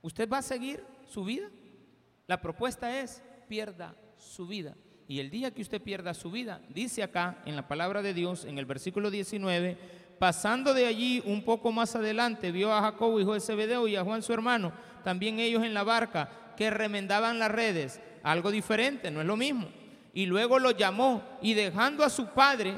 [0.00, 1.48] ¿Usted va a seguir su vida?
[2.26, 4.74] La propuesta es, pierda su vida.
[5.08, 8.44] Y el día que usted pierda su vida, dice acá en la palabra de Dios,
[8.44, 9.76] en el versículo 19,
[10.18, 14.04] pasando de allí un poco más adelante, vio a Jacobo, hijo de Zebedeo, y a
[14.04, 14.72] Juan su hermano,
[15.04, 19.68] también ellos en la barca, que remendaban las redes, algo diferente, no es lo mismo.
[20.14, 22.74] Y luego lo llamó y dejando a su padre,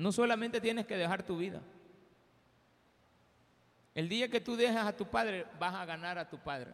[0.00, 1.60] no solamente tienes que dejar tu vida.
[3.94, 6.72] El día que tú dejas a tu padre, vas a ganar a tu padre.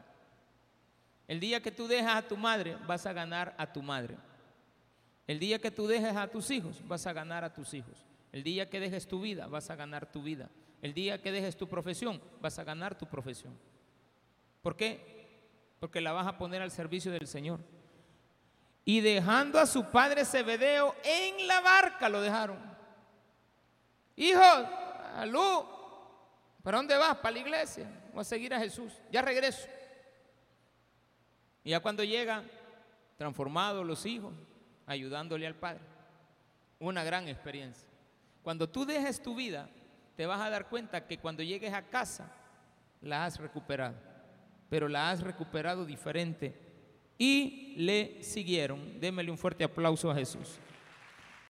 [1.27, 4.17] El día que tú dejas a tu madre, vas a ganar a tu madre.
[5.27, 8.07] El día que tú dejes a tus hijos, vas a ganar a tus hijos.
[8.31, 10.49] El día que dejes tu vida, vas a ganar tu vida.
[10.81, 13.59] El día que dejes tu profesión, vas a ganar tu profesión.
[14.63, 15.01] ¿Por qué?
[15.81, 17.59] Porque la vas a poner al servicio del Señor.
[18.85, 22.76] Y dejando a su padre Zebedeo en la barca, lo dejaron.
[24.17, 24.41] Hijo,
[25.15, 25.67] alú,
[26.63, 27.17] ¿para dónde vas?
[27.19, 27.87] Para la iglesia.
[28.13, 28.93] Voy a seguir a Jesús.
[29.13, 29.69] Ya regreso.
[31.63, 32.43] Y ya cuando llega,
[33.19, 34.33] transformados los hijos,
[34.87, 35.83] ayudándole al Padre.
[36.79, 37.89] Una gran experiencia.
[38.43, 39.69] Cuando tú dejes tu vida,
[40.17, 42.33] te vas a dar cuenta que cuando llegues a casa,
[43.03, 43.97] la has recuperado.
[44.71, 46.59] Pero la has recuperado diferente.
[47.19, 48.99] Y le siguieron.
[49.01, 50.59] Démele un fuerte aplauso a Jesús.